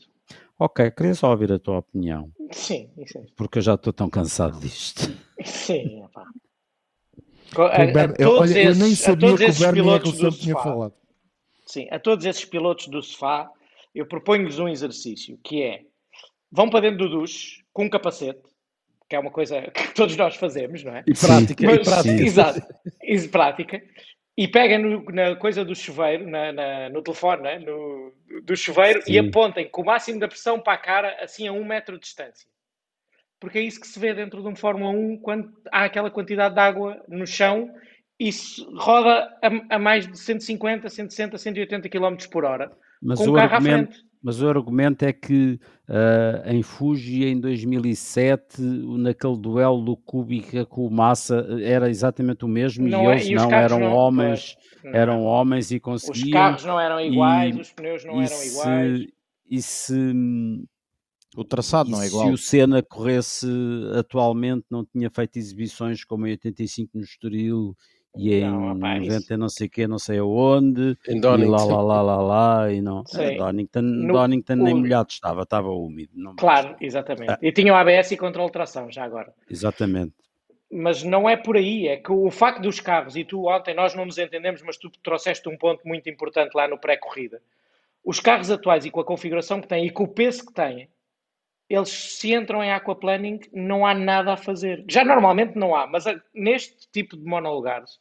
[0.58, 3.26] ok, queria só ouvir a tua opinião, Sim, isso é.
[3.36, 5.02] porque eu já estou tão cansado disto.
[5.44, 6.24] Sim, epá.
[7.56, 10.12] A, a eu- todos olha, eu nem esses, a sabia que o esses Bernie pilotos
[10.12, 10.94] do Ecclestone tinha sofá, falado.
[11.66, 13.50] sim, a todos esses pilotos do sofá,
[13.94, 15.82] eu proponho-lhes um exercício, que é,
[16.50, 18.42] vão para dentro do duche com um capacete,
[19.08, 21.04] que é uma coisa que todos nós fazemos, não é?
[21.06, 22.22] E prática, e Mas- prática.
[22.22, 22.60] Exato,
[23.02, 23.82] isso prática.
[24.36, 27.58] E peguem no- na coisa do chuveiro, na- na- no telefone, né?
[27.60, 29.18] no, do chuveiro, e Sim.
[29.28, 32.48] apontem com o máximo da pressão para a cara, assim a um metro de distância.
[33.44, 36.54] Porque é isso que se vê dentro de um Fórmula 1 quando há aquela quantidade
[36.54, 37.68] de água no chão
[38.18, 38.30] e
[38.76, 42.70] roda a, a mais de 150, 160, 180 km por hora.
[43.02, 44.04] Mas com o carro à argumento, frente.
[44.22, 48.62] mas o argumento é que ah, em Fuji em 2007,
[48.98, 53.26] naquele duelo do Kubica com o Massa, era exatamente o mesmo Não e é- eles
[53.28, 55.00] e os não eram não- homens, pois, não.
[55.00, 56.32] eram homens e Os conseguiam.
[56.32, 59.06] carros não eram iguais, e- os pneus não eram se- iguais.
[59.50, 60.14] E se
[61.36, 62.30] O traçado e não é se igual.
[62.30, 63.46] o Senna corresse
[63.98, 67.76] atualmente, não tinha feito exibições como em 85 no Estoril
[68.16, 71.50] e em Não, rapaz, 90 não sei quê, não sei aonde, Em e Donington.
[71.50, 73.04] lá, lá, lá, lá, lá, e não.
[73.06, 73.20] Sim.
[73.22, 76.12] É, Donington, No- Donington nem o- molhado estava, estava úmido.
[76.14, 77.30] Não, Claro, exatamente.
[77.32, 77.38] Ah.
[77.42, 79.32] E tinham ABS e controle de tração, já agora.
[79.50, 80.12] Exatamente.
[80.70, 83.94] Mas não é por aí, é que o facto dos carros, e tu ontem nós
[83.94, 87.40] não nos entendemos, mas tu trouxeste um ponto muito importante lá no pré-corrida.
[88.04, 90.88] Os carros atuais e com a configuração que têm e com o peso que têm,
[91.68, 94.84] eles se entram em aquaplaning, não há nada a fazer.
[94.88, 96.04] Já normalmente não há, mas
[96.34, 97.98] neste tipo de monolugares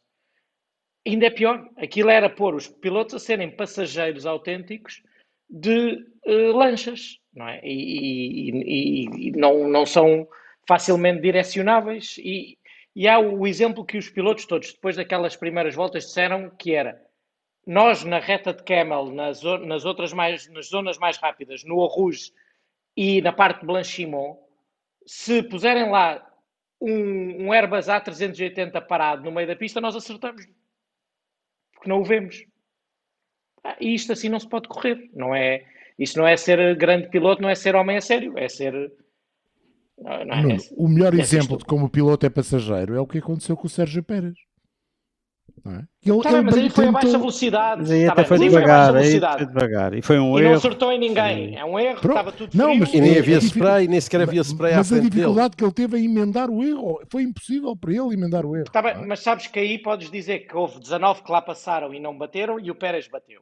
[1.05, 1.69] ainda é pior.
[1.77, 5.01] Aquilo era pôr os pilotos a serem passageiros autênticos
[5.49, 7.59] de eh, lanchas, não é?
[7.63, 10.27] E, e- e- e não, não são
[10.67, 12.17] facilmente direcionáveis.
[12.19, 12.57] E,
[12.95, 17.01] e há o exemplo que os pilotos todos, depois daquelas primeiras voltas, disseram que era
[17.65, 22.31] nós na reta de Camel, nas, nas outras mais, nas zonas mais rápidas, no Rouge
[22.95, 24.39] e na parte de Blanchimont,
[25.05, 26.25] se puserem lá
[26.79, 30.45] um, um Airbus A380 parado no meio da pista, nós acertamos.
[31.73, 32.45] Porque não o vemos.
[33.63, 35.09] Ah, E isto assim não se pode correr.
[35.13, 35.65] Não é,
[35.97, 38.73] isto não é ser grande piloto, não é ser homem a sério, é ser.
[39.97, 42.99] Não, não é, Nuno, o melhor é exemplo de como o piloto é passageiro é
[42.99, 44.35] o que aconteceu com o Sérgio Pérez.
[45.65, 45.83] Não é?
[46.05, 47.81] Ele, Tá bem, mas bem aí foi a baixa tentou- velocidade.
[47.81, 49.93] Mas aí Tá até bem, foi mas devagar, aí foi devagar.
[49.93, 50.57] E foi um E não erro.
[50.57, 51.57] acertou em ninguém.
[51.57, 52.09] É um erro, Pronto.
[52.17, 52.79] estava tudo Não, frio.
[52.81, 55.15] mas E nem havia spray, nem sequer havia spray à Mas a frente dele.
[55.21, 58.65] dificuldade que ele teve em emendar o erro, foi impossível para ele emendar o erro.
[58.71, 61.99] Tá bem, mas sabes que aí podes dizer que houve 19 que lá passaram e
[61.99, 63.41] não bateram e o Pérez bateu.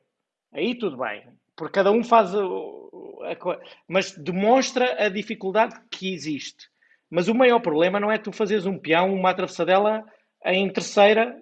[0.54, 1.24] Aí tudo bem,
[1.56, 3.60] porque cada um faz o- a coisa.
[3.88, 6.68] Mas demonstra a dificuldade que existe.
[7.10, 10.04] Mas o maior problema não é tu fazeres um peão, uma atravessadela
[10.46, 11.36] em terceira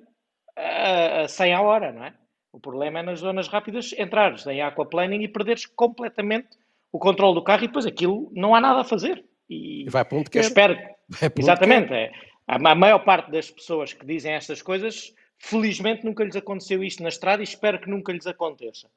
[0.59, 2.13] a, a 100 a hora, não é?
[2.51, 6.49] O problema é nas zonas rápidas entrares em aquaplaning e perderes completamente
[6.91, 9.23] o controle do carro e depois aquilo não há nada a fazer.
[9.49, 10.39] E E vai para onde eu quer.
[10.41, 11.93] espero que Vai para onde Exatamente.
[11.93, 12.11] É.
[12.47, 17.01] A, a maior parte das pessoas que dizem estas coisas, felizmente nunca lhes aconteceu isto
[17.03, 18.89] na estrada e espero que nunca lhes aconteça.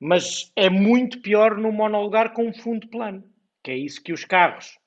[0.00, 3.24] Mas é muito pior num monolugar com um fundo plano,
[3.62, 4.78] que é isso que os carros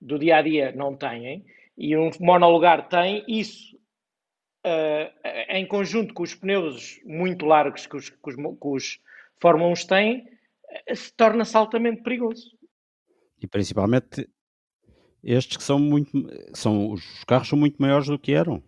[0.00, 1.44] do dia a dia não têm,
[1.76, 3.76] e um monolugar tem isso.
[4.64, 8.98] Eh, em conjunto com os pneus muito largos que os, que os, que os
[9.40, 10.28] Fórmula 1 têm,
[10.86, 12.50] eh, se torna-se altamente perigoso.
[13.40, 14.28] E principalmente
[15.22, 16.10] estes que são muito.
[16.54, 18.62] São, os carros são muito maiores do que eram.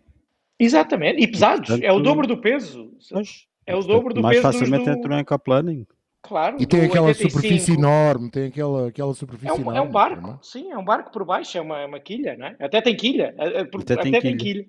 [0.58, 2.92] Exatamente, e pesados, é o portanto, dobro do peso.
[3.10, 5.86] Pois, É o portanto, dobro do mais peso dos facilmente do- entram em aquaplaning.
[6.22, 7.30] Claro, E tem aquela 85.
[7.38, 9.78] superfície enorme, tem aquela, aquela superfície É um, enorme.
[9.78, 10.38] é um barco, não é?
[10.42, 12.56] sim, é um barco por baixo, é uma, é uma quilha, não é?
[12.60, 13.34] Até tem quilha,
[13.70, 14.66] por- Até até, tem tem quilha.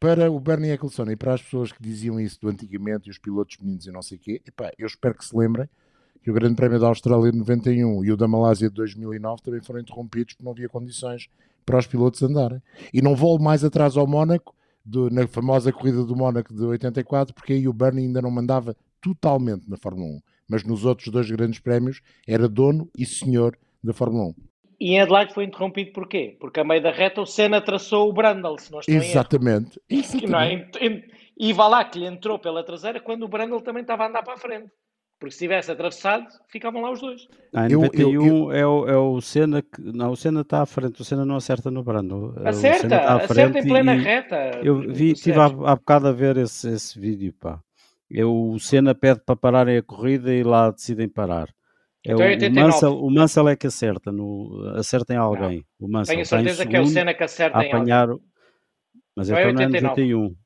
[0.00, 3.18] Para o Bernie Ecclestone e para as pessoas que diziam isso do antigamente e os
[3.18, 5.68] pilotos meninos e não sei o quê, epá, eu espero que se lembrem
[6.22, 9.60] que o Grande Prémio da Austrália de 91 e o da Malásia de 2009 também
[9.62, 11.28] foram interrompidos porque não havia condições
[11.64, 12.60] para os pilotos andarem.
[12.92, 14.54] E não vou mais atrás ao Mónaco,
[14.84, 18.74] do- na famosa corrida do Mónaco de 84, porque aí o Bernie ainda não mandava
[19.00, 23.92] totalmente na Fórmula 1, mas nos outros dois grandes prémios era dono e senhor da
[23.92, 24.47] Fórmula 1.
[24.80, 26.36] E em Adelaide foi interrompido porquê?
[26.38, 29.06] Porque a meio da reta o Senna traçou o Brundle, se não estou em erro.
[29.06, 29.80] Exatamente.
[29.90, 30.52] É?
[30.52, 31.04] Ent- ent-
[31.36, 34.22] E vá lá que lhe entrou pela traseira quando o Brundle também estava a andar
[34.22, 34.70] para a frente.
[35.20, 37.22] Porque se tivesse atravessado, ficavam lá os dois.
[37.52, 39.80] Ah, em Eu- 91 É, o, é o Senna que.
[39.82, 42.34] Não, o Senna está à frente, o Senna não acerta no Brando.
[42.36, 44.36] O Acerta, Senna está à acerta em plena e- reta.
[44.62, 47.58] Eu vi, estive há, há bocado a ver esse, esse vídeo, pá.
[48.08, 51.48] Eu, o Senna pede para pararem a corrida e lá decidem parar.
[52.06, 52.60] É Então é o, o, 89.
[52.72, 55.64] Mansell, o Mansell é que acerta, no, acerta em alguém.
[55.78, 57.80] O Mansell Tenho certeza que é o Senna que acerta a em alguém.
[57.80, 58.10] apanhar.
[58.10, 58.20] o-
[59.16, 59.88] Mas Então então é 89.
[59.88, 60.24] 91.
[60.26, 60.36] Então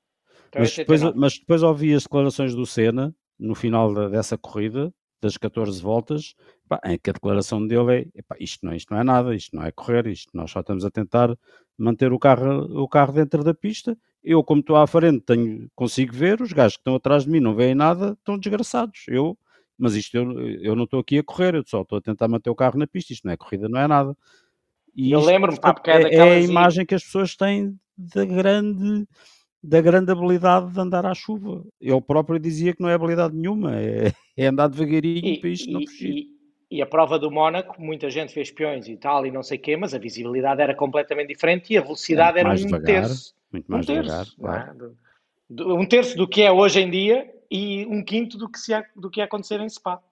[0.55, 1.19] é Mas depois, 89.
[1.21, 6.35] mas depois ouvi as declarações do Senna no final da- dessa corrida, das 14 voltas,
[6.69, 9.63] pá, em que a declaração dele é: isto, não, isto não é nada, isto não
[9.63, 11.37] é correr, isto nós só estamos a tentar
[11.79, 13.97] manter o carro, o carro dentro da pista.
[14.25, 17.41] Eu, como estou à frente, tenho, consigo ver, os gajos que estão atrás de mim
[17.41, 19.05] não veem nada, estão desgraçados.
[19.09, 19.37] Eu,
[19.83, 22.49] mas isto eu, eu não estou aqui a correr, eu só estou a tentar manter
[22.49, 24.17] o carro na pista, isto não é corrida, não é nada.
[24.95, 28.25] E Eu lembro-me, pá, porque é é, é a imagem que as pessoas têm da
[28.25, 29.07] grande
[29.65, 31.65] da grande habilidade de andar à chuva.
[31.81, 35.71] Ele próprio dizia que não é habilidade nenhuma, é, é andar devagarinho E, para isto
[35.71, 36.11] não e- fugir.
[36.17, 36.33] e-
[36.71, 39.61] E a prova do Mónaco, muita gente fez peões e tal, e não sei o
[39.61, 43.35] quê, mas a visibilidade era completamente diferente e a velocidade era um devagar, terço.
[43.53, 44.65] Muito mais um terço, devagar, não é?
[44.65, 44.97] claro.
[45.81, 49.11] Um terço do que é hoje em dia e um quinto do que, se do
[49.11, 50.03] que ia acontecer em Spa.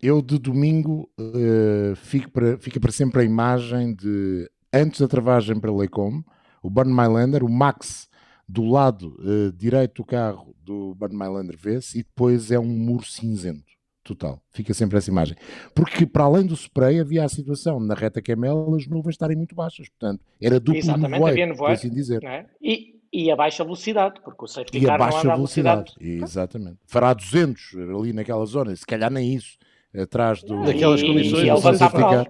[0.00, 5.58] Eu de domingo eh, fico para, fica para sempre a imagem de antes da travagem
[5.58, 6.22] para Lecom,
[6.62, 8.08] o Burn Mylander, o Max
[8.48, 13.04] do lado eh, direito do carro do Burn Mylander vê-se e depois é um muro
[13.04, 13.72] cinzento
[14.04, 14.40] total.
[14.50, 15.36] Fica sempre essa imagem.
[15.74, 19.54] Porque para além do spray havia a situação na reta Camel as nuvens estarem muito
[19.56, 21.74] baixas, portanto era duplo Exatamente, nevoeiro, havia nevoeiro.
[21.74, 22.22] assim dizer.
[22.22, 22.46] é?
[22.62, 25.36] E, e a baixa velocidade, porque o safety E a car não baixa anda a
[25.36, 25.92] velocidade.
[25.96, 26.22] velocidade.
[26.24, 26.78] Exatamente.
[26.86, 29.56] Fará 200 ali naquela zona, se calhar nem isso,
[29.96, 30.56] atrás do.
[30.60, 32.26] Naquelas E- condições, e não ele levantar ficar.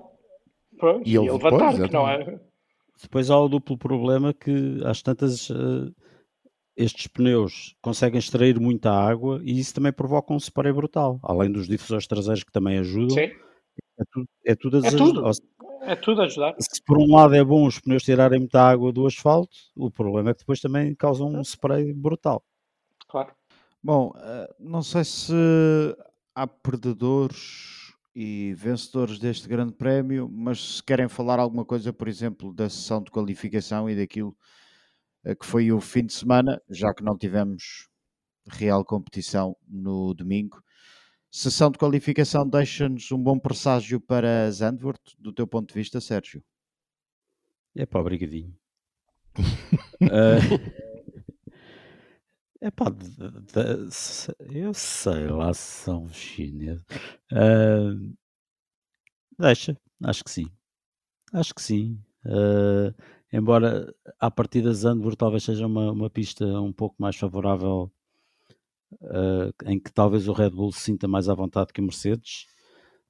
[0.78, 2.40] Pois, E ele depois, levantar, que não é?
[3.02, 5.90] Depois há o duplo problema que às tantas eh,
[6.76, 11.66] estes pneus conseguem extrair muita água e isso também provoca um spray brutal, além dos
[11.68, 13.10] difusores traseiros que também ajudam.
[13.16, 13.30] Sim,
[13.98, 15.30] É tudo, é tudo a é tudo.
[15.86, 16.54] É tudo a ajudar.
[16.58, 20.30] Se por um lado é bom os pneus tirarem muita água do asfalto, o problema
[20.30, 22.42] é que depois também causam um spray brutal.
[23.08, 23.32] Claro.
[23.82, 25.34] Bom, eh, não sei se
[26.34, 32.52] há perdedores e vencedores deste grande prémio, mas se querem falar alguma coisa, por exemplo,
[32.54, 34.34] da sessão de qualificação e daquilo
[35.24, 37.88] eh, que foi o fim de semana, já que não tivemos
[38.48, 40.63] real competição no domingo.
[41.36, 46.40] Sessão de qualificação deixa-nos um bom presságio para Zandvoort, do teu ponto de vista, Sérgio?
[47.74, 48.56] É pá, obrigadinho.
[52.60, 52.86] É pá,
[54.54, 56.82] eu sei lá se são chineses.
[57.30, 58.14] Eh,
[59.38, 60.46] deixa, acho que sim.
[61.30, 62.00] Acho que sim.
[62.24, 62.94] Eh,
[63.30, 67.92] embora a partida Zandvoort talvez seja uma, uma pista um pouco mais favorável,
[69.02, 72.46] eh, em que talvez o Red Bull se sinta mais à vontade que o Mercedes.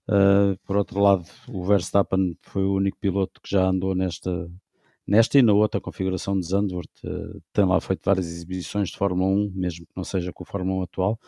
[0.06, 4.50] Uh, por outro lado, o Verstappen foi o único piloto que já andou nesta,
[5.06, 6.90] nesta e na outra configuração de Zandvoort.
[7.04, 10.46] Uh, tem lá feito várias exibições de Fórmula 1, mesmo que não seja com o
[10.46, 11.18] Fórmula 1 atual.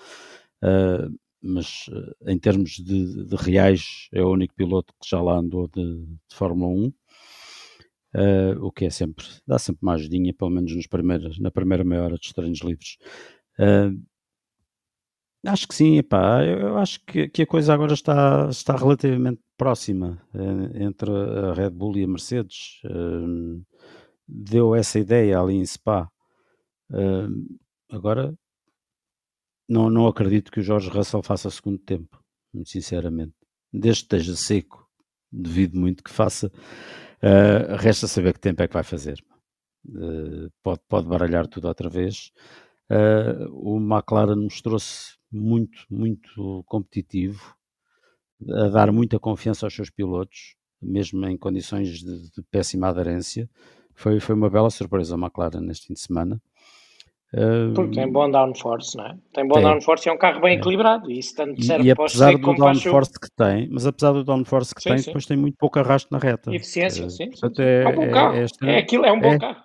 [0.62, 5.38] Uh, mas uh, em termos de, de reais, é o único piloto que já lá
[5.38, 6.92] andou de, de Fórmula 1.
[8.14, 11.84] Uh, o que é sempre, dá sempre uma ajudinha, pelo menos nos primeiros, na primeira
[11.84, 12.96] meia hora dos treinos livres.
[13.59, 14.00] Uh,
[15.47, 20.20] Acho que sim, epá, eu acho que, que a coisa agora está, está relativamente próxima
[20.34, 22.80] eh, entre a Red Bull e a Mercedes.
[22.84, 23.62] Hum,
[24.26, 26.11] deu essa ideia ali em Spa.
[26.90, 27.47] Hum,
[27.90, 28.34] agora,
[29.68, 32.20] não, não acredito que o Jorge Russell faça segundo tempo,
[32.53, 33.34] muito sinceramente.
[33.72, 34.88] Desde que esteja seco,
[35.30, 36.49] devido muito que faça.
[37.22, 39.22] Uh, resta saber que tempo é que vai fazer.
[39.88, 42.32] Uh, pode, pode baralhar tudo outra vez.
[42.91, 47.55] Uh, o McLaren mostrou-se muito, muito competitivo,
[48.51, 53.49] a dar muita confiança aos seus pilotos, mesmo em condições de, de péssima aderência.
[53.95, 56.41] Foi, foi uma bela surpresa a McLaren neste fim de semana.
[57.34, 59.18] Uh, Porque tem bom downforce, não é?
[59.32, 59.64] Tem bom Tem.
[59.64, 60.59] downforce e é um carro bem É.
[60.59, 61.11] equilibrado.
[61.11, 64.22] E isso tanto serve e para o apesar do downforce que tem, mas apesar do
[64.22, 65.07] downforce que Sim, tem, sim.
[65.07, 66.55] depois tem muito pouco arrasto na reta.
[66.55, 67.62] Eficiência, Uh, sim, sim, portanto, sim.
[67.62, 68.37] É, É um bom é- carro.
[68.37, 69.62] é É, aquilo, é um bom é, carro.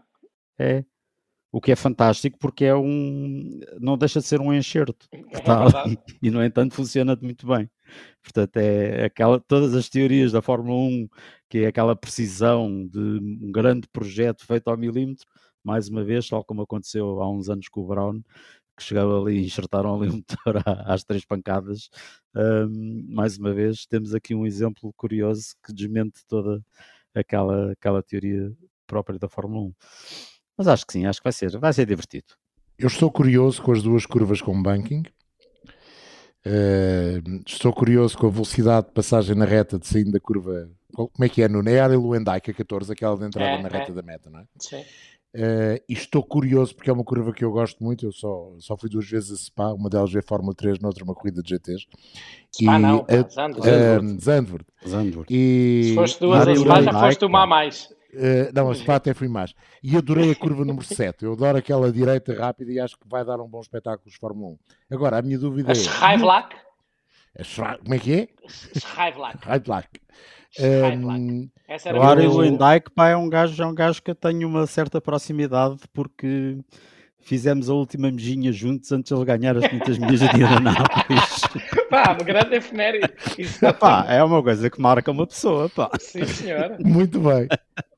[0.58, 0.86] É.
[1.52, 3.60] O que é fantástico porque é um.
[3.80, 7.45] não deixa de ser um enxerto que É está ali e, no entanto, funciona muito
[7.45, 7.70] bem.
[8.24, 11.10] Portanto, é aquela, todas as teorias da Fórmula 1,
[11.49, 15.28] que é aquela precisão de um grande projeto feito ao milímetro,
[15.64, 18.22] mais uma vez, tal como aconteceu há uns anos com o Brown,
[18.78, 21.89] que chegaram ali e enxertaram ali um motor às três pancadas.
[22.36, 26.64] Hum, mais uma vez, temos aqui um exemplo curioso que desmente toda
[27.14, 28.52] aquela, aquela teoria
[28.88, 29.74] própria da Fórmula 1.
[30.58, 32.26] Mas acho que sim, acho que vai ser, vai ser divertido.
[32.78, 35.04] Eu estou curioso com as duas curvas com banking.
[36.43, 40.70] Eh, estou curioso com a velocidade de passagem na reta de saindo da curva.
[40.93, 41.70] Como é que é, Nuno?
[41.70, 43.95] É a área a 14, aquela de entrada É, na reta é.
[43.95, 44.43] da meta, não é?
[44.60, 44.84] Sim.
[45.34, 48.06] Eh, e estou curioso porque é uma curva que eu gosto muito.
[48.06, 51.14] Eu só, só fui duas vezes a Spa, uma delas veio Fórmula 3, noutra uma
[51.14, 51.86] corrida de GTs.
[52.54, 53.68] Spa não, a- Zandvoort.
[53.70, 54.66] eh, Zandvoort.
[54.88, 55.28] Zandvoort.
[55.34, 57.88] E Se foste duas a Spa, já foste uma a mais.
[58.14, 59.53] Eh, não, a Spa até fui mais.
[59.82, 61.24] E adorei a curva número 7.
[61.26, 64.53] Eu adoro aquela direita rápida e acho que vai dar um bom espetáculo de Fórmula
[64.89, 64.95] 1.
[64.95, 65.76] Agora, a minha dúvida A é.
[67.80, 68.28] Como é que é?
[68.47, 70.01] Schrijflak.
[71.68, 72.38] Essa era O a minha Ari.
[72.38, 76.57] Lendijk, pá, é um gajo, é um gajo que eu tenho uma certa proximidade porque
[77.22, 81.42] fizemos a última mejinha juntos antes de ele ganhar as 500 milhas de Indianápolis.
[81.90, 83.12] Pá, uma grande efeméride.
[83.38, 85.90] Isso Pá, é uma coisa que marca uma pessoa, pá.
[86.00, 86.78] Sim, senhora.
[86.80, 87.48] Muito bem,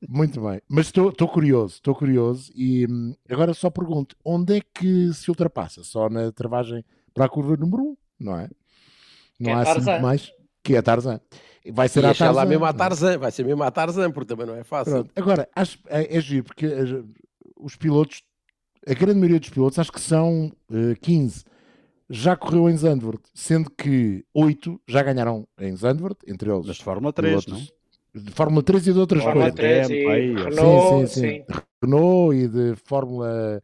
[0.08, 0.60] muito bem.
[0.68, 2.50] Mas estou estou curioso, estou curioso.
[2.56, 5.84] E hum, agora só pergunto: onde é que se ultrapassa?
[5.84, 8.48] Só na travagem para a curva número 1, não é?
[9.38, 9.90] Que Não é há assim Tarzan.
[9.92, 10.32] muito mais.
[10.62, 11.20] Que é Tarzan.
[11.72, 12.48] Vai ser e à achar lá Tarzan.
[12.50, 14.92] mesmo à Tarzan, vai ser mesmo à Tarzan, porque também não é fácil.
[14.92, 15.12] Pronto.
[15.16, 17.02] Agora, acho, é, é giro, porque eh,
[17.56, 18.22] os pilotos,
[18.86, 21.44] a grande maioria dos pilotos, acho que são eh, 15,
[22.10, 26.66] já correu em Zandvoort, sendo que 8 já ganharam em Zandvoort, entre eles.
[26.66, 27.72] Mas de Fórmula 3, pilotos
[28.14, 29.86] De Fórmula 3 e de outras Fórmula coisas.
[29.88, 31.44] 3 e aí, Renault, sim, sim, sim.
[31.82, 33.62] Renault e de Fórmula.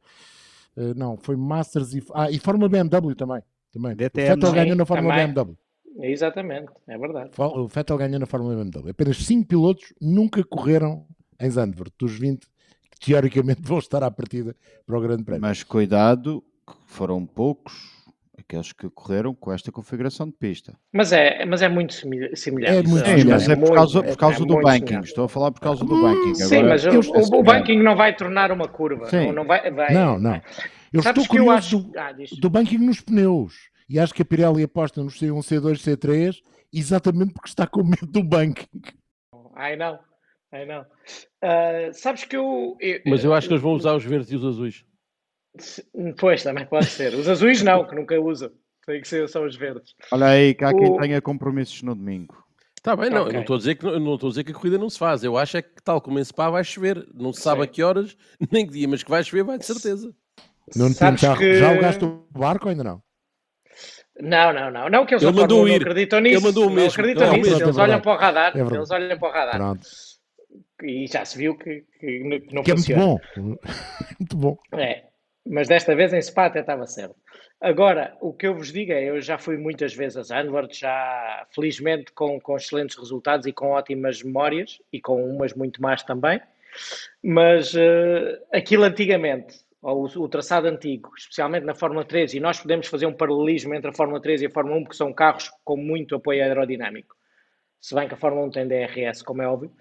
[0.76, 2.02] eh, não, foi Masters e.
[2.14, 3.42] Ah, e Fórmula BMW também.
[3.72, 3.94] também.
[3.94, 5.34] DTM, o Vettel sim, ganhou na Fórmula também.
[5.34, 5.56] BMW.
[6.02, 7.30] Exatamente, é verdade.
[7.36, 8.90] O Vettel ganhou na Fórmula BMW.
[8.90, 11.04] Apenas 5 pilotos nunca correram
[11.38, 12.59] em Zandvoort, dos 20 que
[13.04, 14.54] teoricamente vão estar à partida
[14.86, 15.40] para o Grande Prémio.
[15.42, 17.98] Mas cuidado, que foram poucos
[18.38, 20.74] aqueles que correram com esta configuração de pista.
[20.92, 22.46] Mas é, mas é muito semelhante.
[22.46, 23.26] É muito Sim, semelhante.
[23.28, 24.86] mas é por causa, por causa é do banking.
[24.86, 25.08] semelhante.
[25.08, 26.34] Estou a falar por causa do banking.
[26.34, 29.08] Sim, Agora, mas o, eu- o- o banking não vai tornar uma curva.
[29.08, 29.26] Sim.
[29.26, 30.40] Não, não vai, vai- Não, não.
[30.92, 33.54] Eu Sabes estou que eu curioso acho- do, Ah, do banking nos pneus.
[33.88, 36.36] E acho que a Pirelli aposta nos C1, C2, C3
[36.72, 38.66] exatamente porque está com medo do banking.
[39.54, 39.98] Ai não,
[40.52, 40.84] ai não.
[41.42, 44.36] Ah, sabes que eu, eu- Mas eu acho que eles vão usar os verdes e
[44.36, 44.84] os azuis.
[46.18, 47.14] Pois, também pode ser.
[47.14, 48.52] Os azuis não, que nunca usa.
[48.86, 49.94] Tem que ser só os verdes.
[50.12, 52.42] Olha aí, que há quem O- tenha compromissos no domingo.
[52.76, 53.32] Está bem, não, eu Ok.
[53.34, 55.22] não estou a dizer que não estou a dizer que a corrida não se faz.
[55.22, 57.64] Eu acho é que tal como em Spa vai chover, não se sabe Sim.
[57.64, 58.16] a que horas,
[58.50, 60.14] nem que dia, mas que vai chover, vai de certeza.
[60.74, 63.02] Não Sabes já, que- já alugaste o barco ou ainda não?
[64.20, 64.88] Não, não, não.
[64.88, 65.70] Não que eles Ele da mandou ir.
[65.72, 66.36] não acreditam nisso.
[66.36, 66.90] Ele mandou o não mesmo.
[66.92, 67.50] acreditam Não, nisso.
[67.50, 68.56] pronto, é Eles olham para o radar.
[68.56, 69.78] É eles olham para o radar.
[70.84, 72.20] E já se viu que, que
[72.52, 73.04] não Que é muito funciona.
[73.04, 73.18] bom.
[74.18, 74.58] muito bom.
[74.72, 75.04] É,
[75.46, 77.16] mas desta vez em Spa até estava certo.
[77.60, 81.46] Agora, o que eu vos digo é, eu já fui muitas vezes a Zandvoort, já
[81.54, 86.40] felizmente com, com excelentes resultados e com ótimas memórias, e com umas muito mais também,
[87.22, 92.60] mas eh, aquilo antigamente, ou o, o traçado antigo, especialmente na Fórmula 3, e nós
[92.60, 95.50] podemos fazer um paralelismo entre a Fórmula 3 e a Fórmula 1, porque são carros
[95.64, 97.14] com muito apoio aerodinâmico,
[97.80, 99.72] se bem que a Fórmula 1 tem DRS, como é óbvio,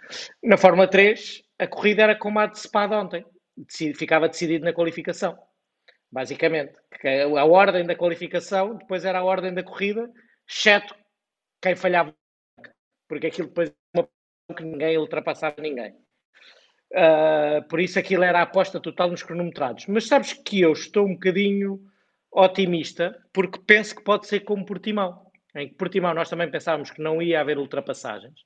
[0.44, 2.60] na Fórmula 3 a corrida era como a de
[2.96, 3.26] ontem,
[3.58, 5.38] Deci- ficava decidido na qualificação
[6.12, 6.74] basicamente.
[7.00, 10.12] Que a ordem da qualificação depois era a ordem da corrida,
[10.48, 10.96] exceto
[11.62, 12.14] quem falhava,
[13.08, 14.08] porque aquilo depois era
[14.50, 15.96] uma que ninguém ultrapassava ninguém.
[16.94, 19.86] Ah, por isso aquilo era a aposta total nos cronometrados.
[19.88, 21.80] Mas sabes que eu estou um bocadinho
[22.32, 25.29] otimista, porque penso que pode ser como Portimão.
[25.56, 28.42] Em que Portimão nós também pensávamos que não ia haver ultrapassagens,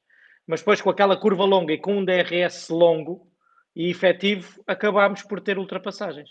[0.47, 3.27] mas depois com aquela curva longa e com um DRS longo
[3.75, 6.29] e efetivo, acabámos por ter ultrapassagens.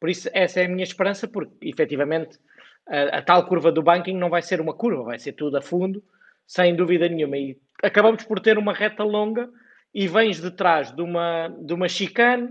[0.00, 2.38] Por isso, essa é a minha esperança, porque efetivamente
[2.86, 5.62] a, a tal curva do banking não vai ser uma curva, vai ser tudo a
[5.62, 6.02] fundo,
[6.46, 7.36] sem dúvida nenhuma.
[7.36, 9.48] E acabamos por ter uma reta longa
[9.94, 12.48] e vens de trás de uma, de uma chicane.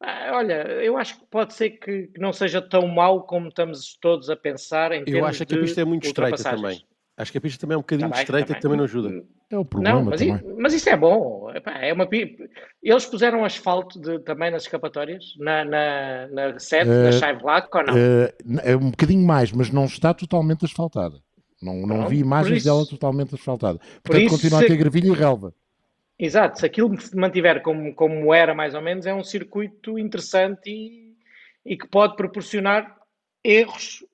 [0.00, 3.96] Ah, olha, eu acho que pode ser que, que não seja tão mau como estamos
[4.00, 6.84] todos a pensar em Eu acho é que a pista é muito estreita também.
[7.16, 9.24] Acho que a pista também é um bocadinho Também, estreita que também não ajuda.
[9.48, 10.56] É o problema Não, mas, também.
[10.58, 11.50] mas isso é bom.
[11.80, 12.06] É uma,
[12.82, 17.82] eles puseram asfalto de- também nas escapatórias, na, na, na 7, Eh, na Scheiblac, ou
[17.84, 17.96] não?
[17.96, 21.16] Eh, é um bocadinho mais, mas não está totalmente asfaltada.
[21.62, 23.78] Não, não Não, vi por imagens isso- dela totalmente asfaltada.
[24.02, 25.54] Portanto, isso continua se- a ter gravilha e relva.
[26.18, 30.70] Exato, se aquilo se mantiver como, como era mais ou menos, é um circuito interessante
[30.70, 31.14] e,
[31.64, 32.94] e que pode proporcionar
[33.44, 34.04] erros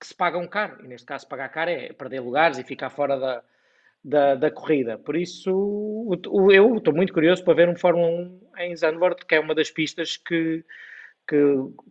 [0.00, 0.84] que se pagam caro.
[0.84, 3.42] E neste caso, pagar caro é perder lugares e ficar fora da,
[4.04, 4.98] da, da corrida.
[4.98, 5.50] Por isso,
[6.52, 9.70] eu estou muito curioso para ver um Fórmula 1 em Zandvoort, que é uma das
[9.70, 10.64] pistas que,
[11.26, 11.36] que,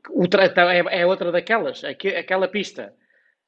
[0.10, 1.84] ultra- é, é outra daquelas.
[1.84, 2.93] Aquela pista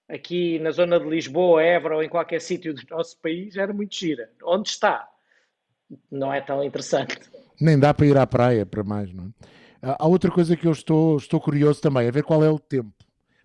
[0.10, 3.96] aqui na zona de Lisboa, Évora ou em qualquer sítio do nosso país era muito
[3.96, 4.30] gira.
[4.44, 5.08] Onde está?
[6.12, 7.18] Não é tão interessante.
[7.60, 9.28] Nem dá para ir à praia para mais, não é?
[9.82, 12.60] Há há outra coisa que eu estou, estou curioso também, a ver qual é o
[12.60, 12.92] tempo.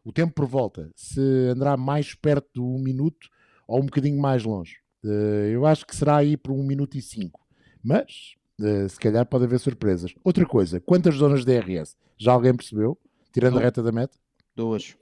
[0.04, 0.90] O tempo por volta.
[0.96, 3.28] Se andará mais perto do 1 minuto
[3.66, 4.76] ou um bocadinho mais longe.
[5.04, 7.40] Eh, eu acho que será aí por 1 minuto e 5.
[7.82, 10.14] Mas, eh, se calhar pode haver surpresas.
[10.24, 11.96] Outra coisa, quantas zonas de DRS?
[12.18, 12.98] Já alguém percebeu?
[13.32, 13.62] Tirando a Não.
[13.62, 14.16] reta da meta?
[14.54, 14.96] Duas.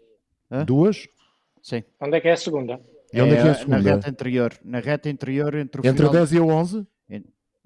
[0.50, 0.64] Hã?
[0.64, 1.06] Duas?
[1.62, 1.82] Sim.
[2.00, 2.80] Onde é que é a segunda?
[3.12, 3.94] E onde é que é a na segunda?
[3.94, 4.52] reta interior.
[4.64, 6.12] Na reta interior entre o Entre a final...
[6.12, 6.86] 10 e a 11?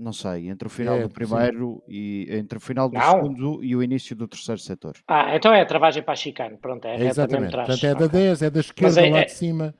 [0.05, 1.15] Não sei, entre o final É, do sim.
[1.15, 3.11] primeiro e entre o final do Não.
[3.11, 4.97] segundo e o início do terceiro setor.
[5.09, 6.59] Ah, então é a travagem para a chicane.
[6.59, 7.47] Pronto, é a É, exatamente.
[7.49, 7.69] atrás.
[7.69, 8.21] Portanto, é da Ok.
[8.21, 9.75] 10, é da esquerda é- lá é- de cima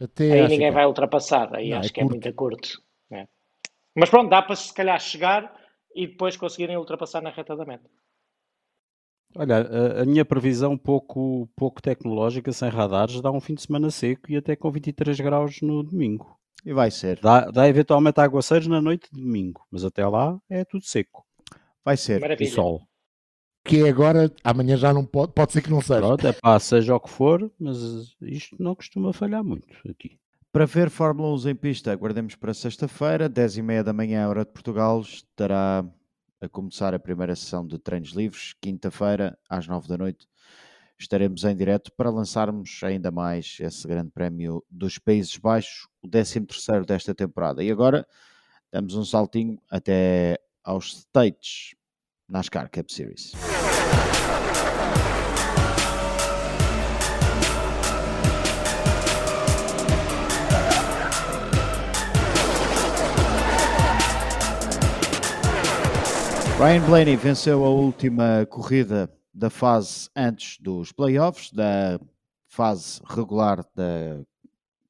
[0.00, 0.70] até Aí ninguém chicane.
[0.70, 1.52] vai ultrapassar.
[1.56, 2.12] Aí Não, acho é que é curto.
[2.14, 2.82] muito curto.
[3.10, 3.26] É.
[3.96, 5.52] Mas pronto, dá para se calhar chegar
[5.92, 7.90] e depois conseguirem ultrapassar na reta da meta.
[9.36, 13.90] Olha, a, a minha previsão pouco, pouco tecnológica, sem radares, dá um fim de semana
[13.90, 16.38] seco e até com 23 graus no domingo.
[16.64, 17.20] E vai ser.
[17.20, 21.24] Dá, dá eventualmente aguaceiros na noite de domingo, mas até lá é tudo seco.
[21.84, 22.18] Vai ser.
[22.18, 22.50] E Maravilha.
[22.50, 22.82] sol.
[23.66, 26.00] Que é agora, amanhã já não pode, pode ser que não seja.
[26.00, 27.78] Pronto, é pá, seja o que for, mas
[28.20, 30.18] isto não costuma falhar muito aqui.
[30.52, 35.00] Para ver Fórmula 1 em pista, aguardemos para sexta-feira, 10h30 da manhã, hora de Portugal,
[35.00, 35.84] estará
[36.40, 38.54] a começar a primeira sessão de treinos livres.
[38.60, 40.26] Quinta-feira, às 9 da noite,
[40.98, 46.84] estaremos em direto para lançarmos ainda mais esse grande prémio dos Países Baixos, o 13º
[46.84, 47.62] desta temporada.
[47.62, 48.06] E agora,
[48.72, 51.74] damos um saltinho até aos States,
[52.28, 53.32] NASCAR Cup Series.
[66.56, 71.98] Ryan Blaney venceu a última corrida da fase antes dos playoffs, da
[72.46, 74.24] fase regular da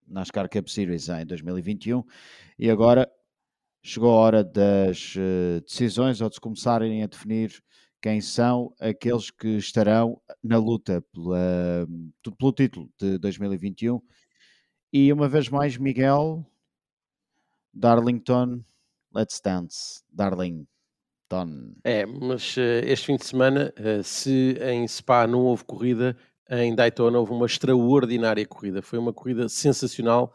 [0.06, 2.04] NASCAR Cup Series em 2021
[2.58, 3.10] e agora
[3.82, 7.64] chegou a hora das uh, decisões ou de se começarem a definir
[8.02, 11.88] quem são aqueles que estarão na luta pela,
[12.38, 13.98] pelo título de 2021
[14.92, 16.44] e uma vez mais Miguel
[17.72, 18.62] Darlington
[19.10, 20.66] Let's Dance Darling
[21.82, 26.16] é, mas uh, este fim de semana, uh, se em Spa não houve corrida,
[26.50, 28.82] em Daytona houve uma extraordinária corrida.
[28.82, 30.32] Foi uma corrida sensacional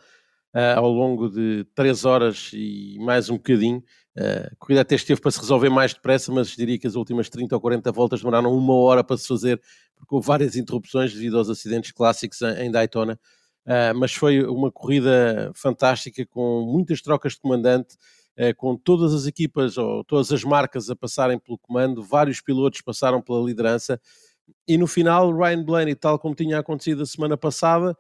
[0.56, 3.84] uh, ao longo de 3 horas e mais um bocadinho.
[4.18, 7.56] a corrida até esteve para se resolver mais depressa, mas diria que as últimas 30
[7.56, 9.62] ou 40 voltas demoraram uma hora para se fazer,
[9.96, 13.20] porque houve várias interrupções devido aos acidentes clássicos em, Daytona.
[13.96, 17.96] mas foi uma corrida fantástica, com muitas trocas de comandante.
[18.42, 22.80] Eh, com todas as equipas ou todas as marcas a passarem pelo comando, vários pilotos
[22.80, 24.00] passaram pela liderança
[24.68, 27.96] e no final Ryan Blaney, tal como tinha acontecido a semana passada,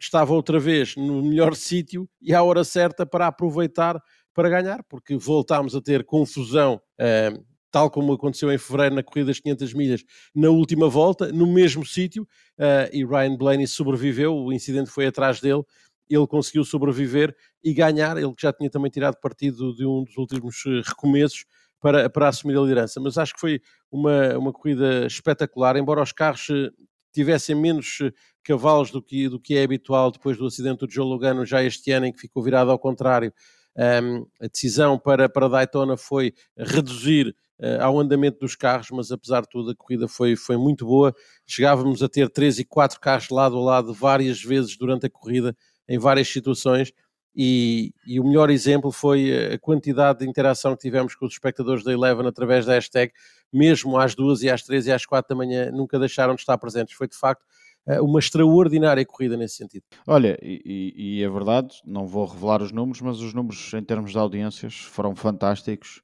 [0.00, 4.00] estava outra vez no melhor sítio e à hora certa para aproveitar
[4.34, 7.32] para ganhar, porque voltámos a ter confusão, eh,
[7.70, 10.04] tal como aconteceu em fevereiro na corrida das 500 milhas,
[10.34, 12.26] na última volta, no mesmo sítio,
[12.58, 15.62] eh, e Ryan Blaney sobreviveu, o incidente foi atrás dele
[16.08, 18.16] ele conseguiu sobreviver e ganhar.
[18.16, 21.44] Ele que já tinha também tirado partido de um dos últimos eh, recomeços
[21.80, 23.00] para, para assumir a liderança.
[23.00, 26.70] Mas acho que foi uma, uma corrida espetacular, embora os carros eh,
[27.12, 28.12] tivessem menos eh,
[28.44, 31.90] cavalos do que, do que é habitual depois do acidente do Joe Logano já este
[31.92, 33.32] ano, em que ficou virado ao contrário.
[33.74, 39.42] Um, a decisão para, para Daytona foi reduzir uh, ao andamento dos carros, mas apesar
[39.42, 41.14] de tudo a corrida foi, foi muito boa.
[41.46, 45.56] Chegávamos a ter três e quatro carros lado a lado várias vezes durante a corrida,
[45.88, 46.92] em várias situações.
[47.34, 51.82] E, e, o melhor exemplo foi a quantidade de interação que tivemos com os espectadores
[51.82, 53.10] da Eleven através da hashtag,
[53.50, 56.58] mesmo às duas e às três e às quatro da manhã, nunca deixaram de estar
[56.58, 56.94] presentes.
[56.94, 57.42] Foi de facto
[57.86, 59.84] eh, uma extraordinária corrida nesse sentido.
[60.06, 64.12] Olha, e, e é verdade, não vou revelar os números, mas os números em termos
[64.12, 66.02] de audiências foram fantásticos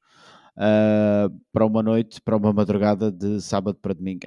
[0.58, 4.20] uh, para uma noite, para uma madrugada de sábado para domingo.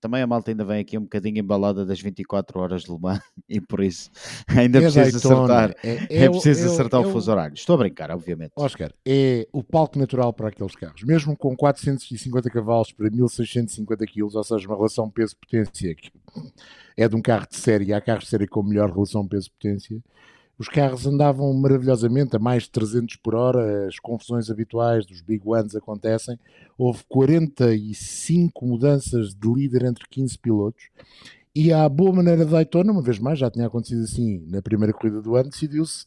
[0.00, 3.20] também a malta ainda vem aqui um bocadinho embalada das 24 horas de Le Mans
[3.48, 4.10] e por isso
[4.46, 7.54] ainda é precisa acertar, é, é, é preciso é, acertar o fuso horário.
[7.54, 8.52] Estou a brincar, obviamente.
[8.56, 14.22] Oscar, é o palco natural para aqueles carros, mesmo com 450 cavalos para 1650 kg,
[14.36, 16.12] ou seja, uma relação peso-potência que
[16.96, 20.00] é de um carro de série, há carros de série com melhor relação peso-potência
[20.58, 25.42] os carros andavam maravilhosamente a mais de 300 por hora, as confusões habituais dos Big
[25.44, 26.38] Ones acontecem.
[26.78, 30.84] Houve 45 mudanças de líder entre 15 pilotos.
[31.54, 34.92] E à boa maneira de Daytona, uma vez mais, já tinha acontecido assim na primeira
[34.92, 36.04] corrida do ano, decidiu-se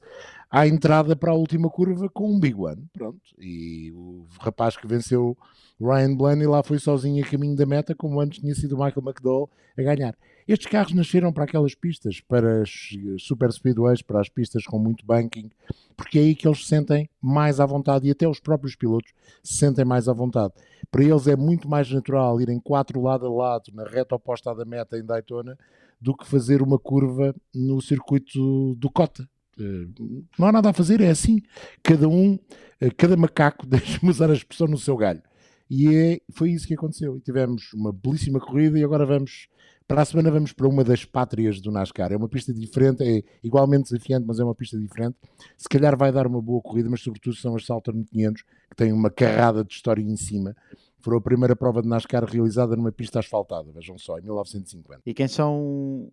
[0.51, 2.83] à entrada para a última curva com um Big One.
[2.91, 3.21] Pronto.
[3.39, 5.37] E o rapaz que venceu
[5.79, 9.05] Ryan Blaney lá foi sozinho a caminho da meta, como antes tinha sido o Michael
[9.05, 10.15] McDowell a ganhar.
[10.47, 12.69] Estes carros nasceram para aquelas pistas, para as
[13.19, 15.49] super speedways, para as pistas com muito banking,
[15.95, 19.11] porque é aí que eles se sentem mais à vontade e até os próprios pilotos
[19.43, 20.53] se sentem mais à vontade.
[20.89, 24.63] Para eles é muito mais natural irem quatro lado a lado na reta oposta da
[24.63, 25.57] meta em Daytona
[25.99, 29.27] do que fazer uma curva no circuito do Cota.
[29.59, 29.87] Eh,
[30.37, 31.41] não há nada a fazer, é assim.
[31.83, 32.39] Cada um,
[32.79, 35.21] eh, cada macaco, deixa-me usar a expressão no seu galho.
[35.69, 37.17] E é, foi isso que aconteceu.
[37.17, 39.49] E tivemos uma belíssima corrida e agora vamos
[39.87, 42.11] para a semana vamos para uma das pátrias do NASCAR.
[42.11, 45.15] É uma pista diferente, é igualmente desafiante, mas é uma pista diferente.
[45.55, 48.91] Se calhar vai dar uma boa corrida, mas sobretudo são as Saltern 500, que têm
[48.91, 50.53] uma carrada de história em cima.
[50.99, 55.01] Foi a primeira prova de NASCAR realizada numa pista asfaltada, vejam só, em 1950.
[55.05, 56.11] E quem são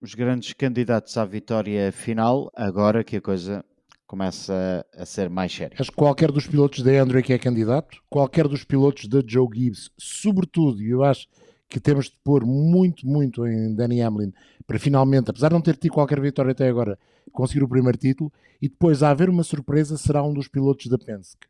[0.00, 3.64] os grandes candidatos à vitória final, agora que a coisa
[4.06, 5.76] começa a ser mais séria?
[5.80, 9.48] Acho que qualquer dos pilotos da Andrew que é candidato, qualquer dos pilotos da Joe
[9.52, 11.26] Gibbs, sobretudo, e eu acho
[11.68, 14.32] que temos de pôr muito, muito em Danny Hamlin
[14.66, 16.98] para finalmente, apesar de não ter tido qualquer vitória até agora,
[17.32, 20.98] conseguir o primeiro título e depois a haver uma surpresa será um dos pilotos da
[20.98, 21.46] Penske.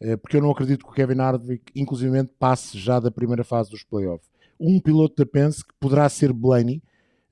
[0.00, 3.70] Eh, porque eu não acredito que o Kevin Harvick, inclusive, passe já da primeira fase
[3.70, 4.28] dos playoffs.
[4.58, 6.82] Um piloto da Penske poderá ser Blaney,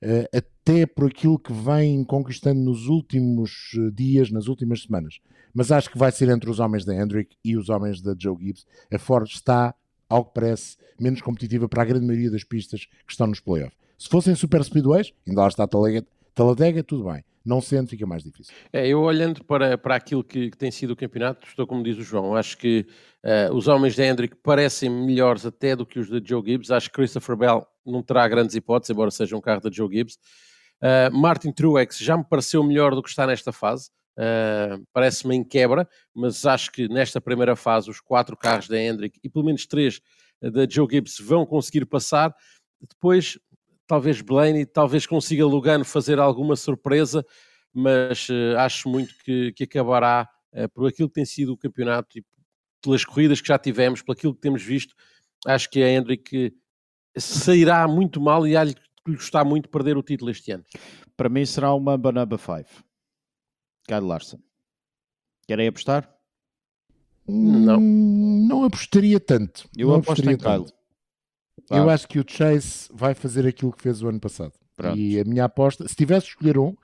[0.01, 5.19] eh, até por aquilo que vem conquistando nos últimos eh, dias, nas últimas semanas.
[5.53, 8.37] Mas acho que vai ser entre os homens da Hendrick e os homens da Joe
[8.39, 8.65] Gibbs.
[8.93, 9.73] A Ford está,
[10.09, 13.77] ao que parece, menos competitiva para a grande maioria das pistas que estão nos playoffs.
[13.97, 17.23] Se fossem super speedways, ainda lá está a Talladega, Talladega tudo bem.
[17.43, 18.53] Não sendo, fica mais difícil.
[18.73, 21.97] É, eu olhando para, para aquilo que, que tem sido o campeonato, estou como diz
[21.97, 22.85] o João, acho que
[23.23, 26.71] uh, os homens da Hendrick parecem melhores até do que os da Joe Gibbs.
[26.71, 30.15] Acho que Christopher Bell não terá grandes hipóteses, embora seja um carro da Joe Gibbs.
[30.81, 33.89] Uh, Martin Truex já me pareceu melhor do que está nesta fase.
[34.17, 39.19] Uh, Parece-me em quebra, mas acho que nesta primeira fase os quatro carros da Hendrick
[39.23, 40.01] e pelo menos três
[40.41, 42.33] da Joe Gibbs vão conseguir passar.
[42.81, 43.37] Depois
[43.87, 47.25] talvez Blaney, talvez consiga Lugano fazer alguma surpresa,
[47.73, 52.19] mas uh, acho muito que, que acabará, uh, por aquilo que tem sido o campeonato
[52.19, 52.25] e
[52.81, 54.93] pelas corridas que já tivemos, por aquilo que temos visto,
[55.45, 56.53] acho que a Hendrick
[57.17, 58.75] sairá muito mal e há lhe
[59.07, 60.63] gostar muito perder o título este ano.
[61.15, 62.86] Para mim será uma Banaba 5.
[63.87, 64.39] Kyle Larson.
[65.47, 66.13] Querem apostar?
[67.27, 67.79] Não.
[67.79, 69.67] Hum, não apostaria tanto.
[69.77, 70.65] Eu não aposto em apostaria Kyle.
[70.65, 71.73] tanto.
[71.73, 74.53] Eu acho que o Chase vai fazer aquilo que fez o ano passado.
[74.75, 74.97] Pronto.
[74.97, 76.75] E a minha aposta, se tivesse de escolher um,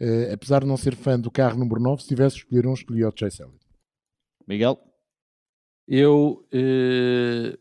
[0.00, 2.72] eh, apesar de não ser fã do carro número 9, se tivesse de escolher um,
[2.74, 3.58] escolhia o Chase Elliott.
[4.46, 4.78] Miguel?
[5.86, 7.58] Eu, eh,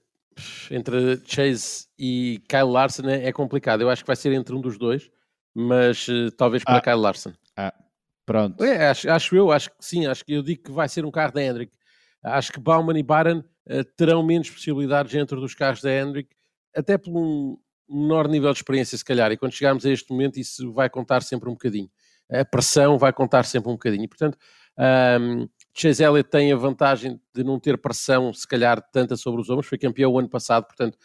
[0.72, 3.81] entre Chase e Kyle Larson é, é complicado.
[3.81, 5.10] Eu acho que vai ser entre um dos dois,
[5.53, 6.81] mas eh, talvez para Ah.
[6.81, 7.34] Kyle Larson.
[7.57, 7.73] Ah,
[8.25, 8.63] pronto.
[8.63, 11.11] É, acho, acho eu, acho que sim, acho que eu digo que vai ser um
[11.11, 11.73] carro da Hendrick.
[12.23, 16.29] Acho que Bauman e Baran eh, terão menos possibilidades dentro dos carros da Hendrick,
[16.75, 17.57] até por um
[17.89, 19.31] menor nível de experiência, se calhar.
[19.31, 21.89] E quando chegarmos a este momento, isso vai contar sempre um bocadinho.
[22.31, 24.07] A pressão vai contar sempre um bocadinho.
[24.07, 24.37] Portanto,
[24.77, 25.45] ahm,
[25.75, 29.67] Chase Elliott tem a vantagem de não ter pressão, se calhar, tanta sobre os ombros.
[29.67, 30.97] Foi campeão o ano passado, portanto,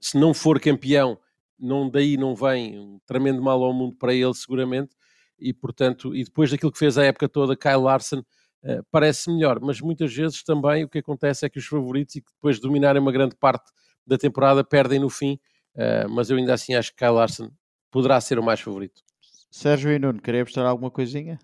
[0.00, 1.18] se não for campeão,
[1.58, 4.94] não, daí não vem um tremendo mal ao mundo para ele, seguramente.
[5.38, 8.22] E, portanto, e depois daquilo que fez a época toda, Kyle Larson
[8.62, 9.60] eh, parece melhor.
[9.60, 12.62] Mas muitas vezes também o que acontece é que os favoritos, e que depois de
[12.62, 13.70] dominarem uma grande parte
[14.06, 15.38] da temporada, perdem no fim.
[15.76, 17.50] Eh, mas eu ainda assim acho que Kyle Larson
[17.90, 19.02] poderá ser o mais favorito.
[19.50, 21.38] Sérgio e Nuno, queria apostar alguma coisinha?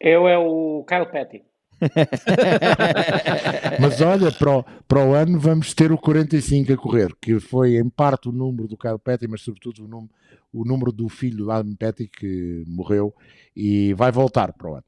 [0.00, 1.44] Eu é o Kyle Petty.
[3.80, 7.76] Mas olha, para o, para o ano vamos ter o 45 a correr, que foi
[7.76, 10.10] em parte o número do Kyle Petty, mas sobretudo o número,
[10.52, 13.14] o número do filho do Adam Petty, que morreu,
[13.56, 14.84] e vai voltar para o ano.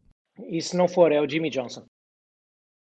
[0.48, 1.84] E se não for, é o Jimmy Johnson.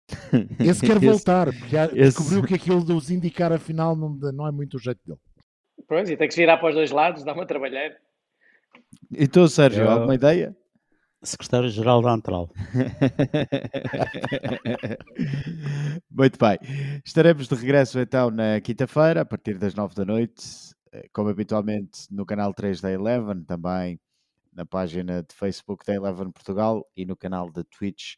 [0.60, 4.10] Esse quer Esse- voltar, porque já esse- descobriu que aquilo dos indicar a final não,
[4.10, 5.20] não é muito o jeito dele.
[5.88, 7.92] Pois, e tem que se virar para os dois lados, dá uma trabalhar.
[9.12, 10.56] E tu, Sérgio, Eu- alguma ideia?
[11.24, 12.50] Secretário-Geral da Antral.
[16.12, 16.58] Muito bem.
[17.06, 20.44] Estaremos de regresso então na quinta-feira, a partir das nove da noite,
[20.92, 24.00] eh, como habitualmente no canal 3 da Eleven, também
[24.54, 28.16] na página de Facebook da Eleven Portugal e no canal da Twitch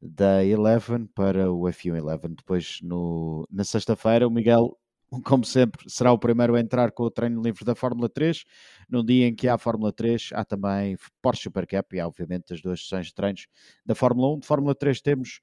[0.00, 2.34] da Eleven para o F1 Eleven.
[2.34, 4.76] Depois, no, na sexta-feira, o Miguel,
[5.24, 8.44] como sempre, será o primeiro a entrar com o treino livre da Fórmula 3.
[8.88, 12.52] Num dia em que há Fórmula 3, há também Porsche Super Cup e, há, obviamente,
[12.52, 13.46] as duas sessões de treinos
[13.84, 14.40] da Fórmula 1.
[14.40, 15.40] De Fórmula 3 temos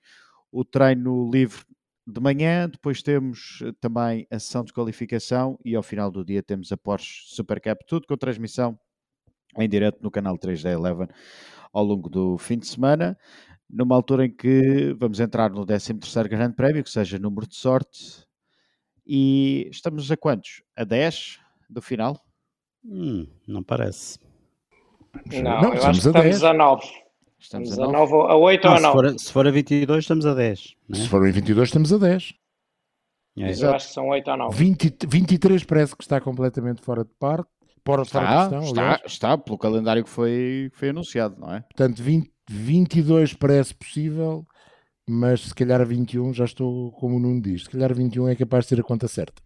[0.52, 1.64] o treino livre
[2.08, 6.41] de manhã, depois temos eh, também a sessão de qualificação e ao final do dia
[6.41, 8.80] temos a Porsche Super Cup, tudo com transmissão
[9.58, 11.08] em direto no canal 3 da Eleven
[11.72, 13.16] ao longo do fim de semana,
[13.70, 18.28] numa altura em que vamos entrar no 13º Grande Prémio, que seja número de sorte,
[19.11, 20.61] e estamos a quantos?
[20.77, 22.23] A 10 do final?
[22.86, 24.19] Hum, não parece.
[25.26, 26.44] Não, Não, eu acho estamos que a estamos 10.
[26.44, 26.86] a 9.
[27.40, 28.11] Estamos Estamos a a 9.
[28.14, 28.94] 9, a 8 Não, ou a se, 9.
[29.10, 30.76] for, se for a 22, estamos a 10.
[30.88, 30.98] Né?
[30.99, 32.34] Se for em 22, estamos a 10.
[33.38, 33.64] É.
[33.64, 34.56] Eu acho que são 8 ou 9.
[34.57, 37.49] 20, 23 parece que está completamente fora de parte.
[37.86, 41.52] Fora, fora de Está, questão, está, está, pelo calendário que foi, que foi anunciado, não
[41.52, 41.61] é?
[41.61, 44.45] Portanto, 20, 22 parece possível,
[45.10, 47.64] mas se calhar a 21 já estou como o Nuno diz.
[47.64, 49.41] Se calhar a 21 é capaz de ser a conta certa.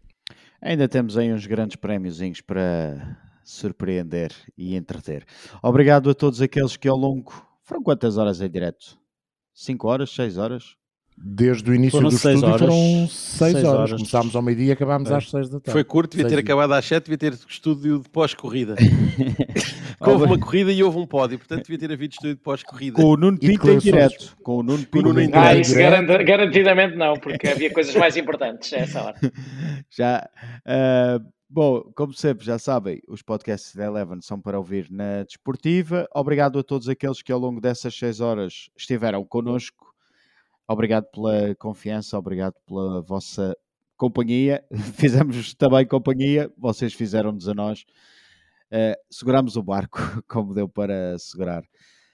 [0.61, 5.25] Ainda temos aí uns grandes prémiozinhos para surpreender e entreter.
[5.61, 7.31] Obrigado a todos aqueles que ao longo.
[7.61, 8.97] Foram quantas horas em direto?
[9.53, 10.09] 5 horas?
[10.11, 10.75] 6 horas?
[11.17, 12.61] Desde o início Foram do seis estúdio horas.
[12.61, 13.11] foram 6
[13.53, 13.65] Seis horas.
[13.79, 13.91] horas.
[13.93, 15.15] Começámos ao meio-dia e acabámos É.
[15.15, 15.71] às 6 da tarde.
[15.71, 18.75] Foi curto, devia ter Seis- acabado às 7, devia ter estúdio de pós-corrida.
[20.01, 22.95] houve uma corrida e houve um pódio, portanto devia ter havido estúdio de pós-corrida.
[23.01, 24.35] Com o Nuno Pinto em direto.
[24.43, 25.61] Com o Nuno Pinto em em Ah, direto.
[25.61, 29.17] isso garante- garantidamente não, porque havia coisas mais importantes a essa hora.
[29.95, 30.27] Já.
[30.65, 31.19] ah,
[31.49, 36.07] bom, como sempre, já sabem, os podcasts da Eleven são para ouvir na Desportiva.
[36.13, 39.82] Obrigado a todos aqueles que ao longo dessas 6 horas estiveram connosco.
[40.67, 43.55] Obrigado pela confiança, obrigado pela vossa
[43.97, 44.63] companhia.
[44.97, 47.85] Fizemos também companhia, vocês fizeram-nos a nós.
[48.71, 51.63] uh, seguramos o barco como deu para segurar.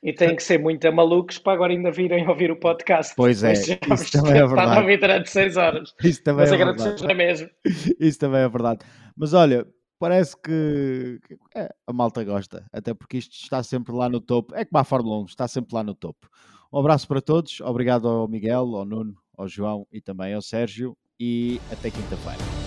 [0.02, 3.14] E têm que ser muito malucos para agora ainda virem ouvir o podcast.
[3.18, 3.78] Pois é, isso
[4.14, 4.78] também é verdade.
[4.78, 5.94] a ouvir durante 6 horas.
[6.02, 7.20] Isso também Mas é agradecemos verdade.
[7.20, 7.50] na mesma.
[8.00, 8.80] Isso também é verdade.
[9.18, 9.68] Mas olha,
[10.00, 14.56] parece que, que é, a malta gosta, até porque isto está sempre lá no topo.
[14.56, 16.30] É como a Fórmula 1, está sempre lá no topo.
[16.72, 20.96] Um abraço para todos, obrigado ao Miguel, ao Nuno, ao João e também ao Sérgio,
[21.20, 22.59] e até quinta-feira.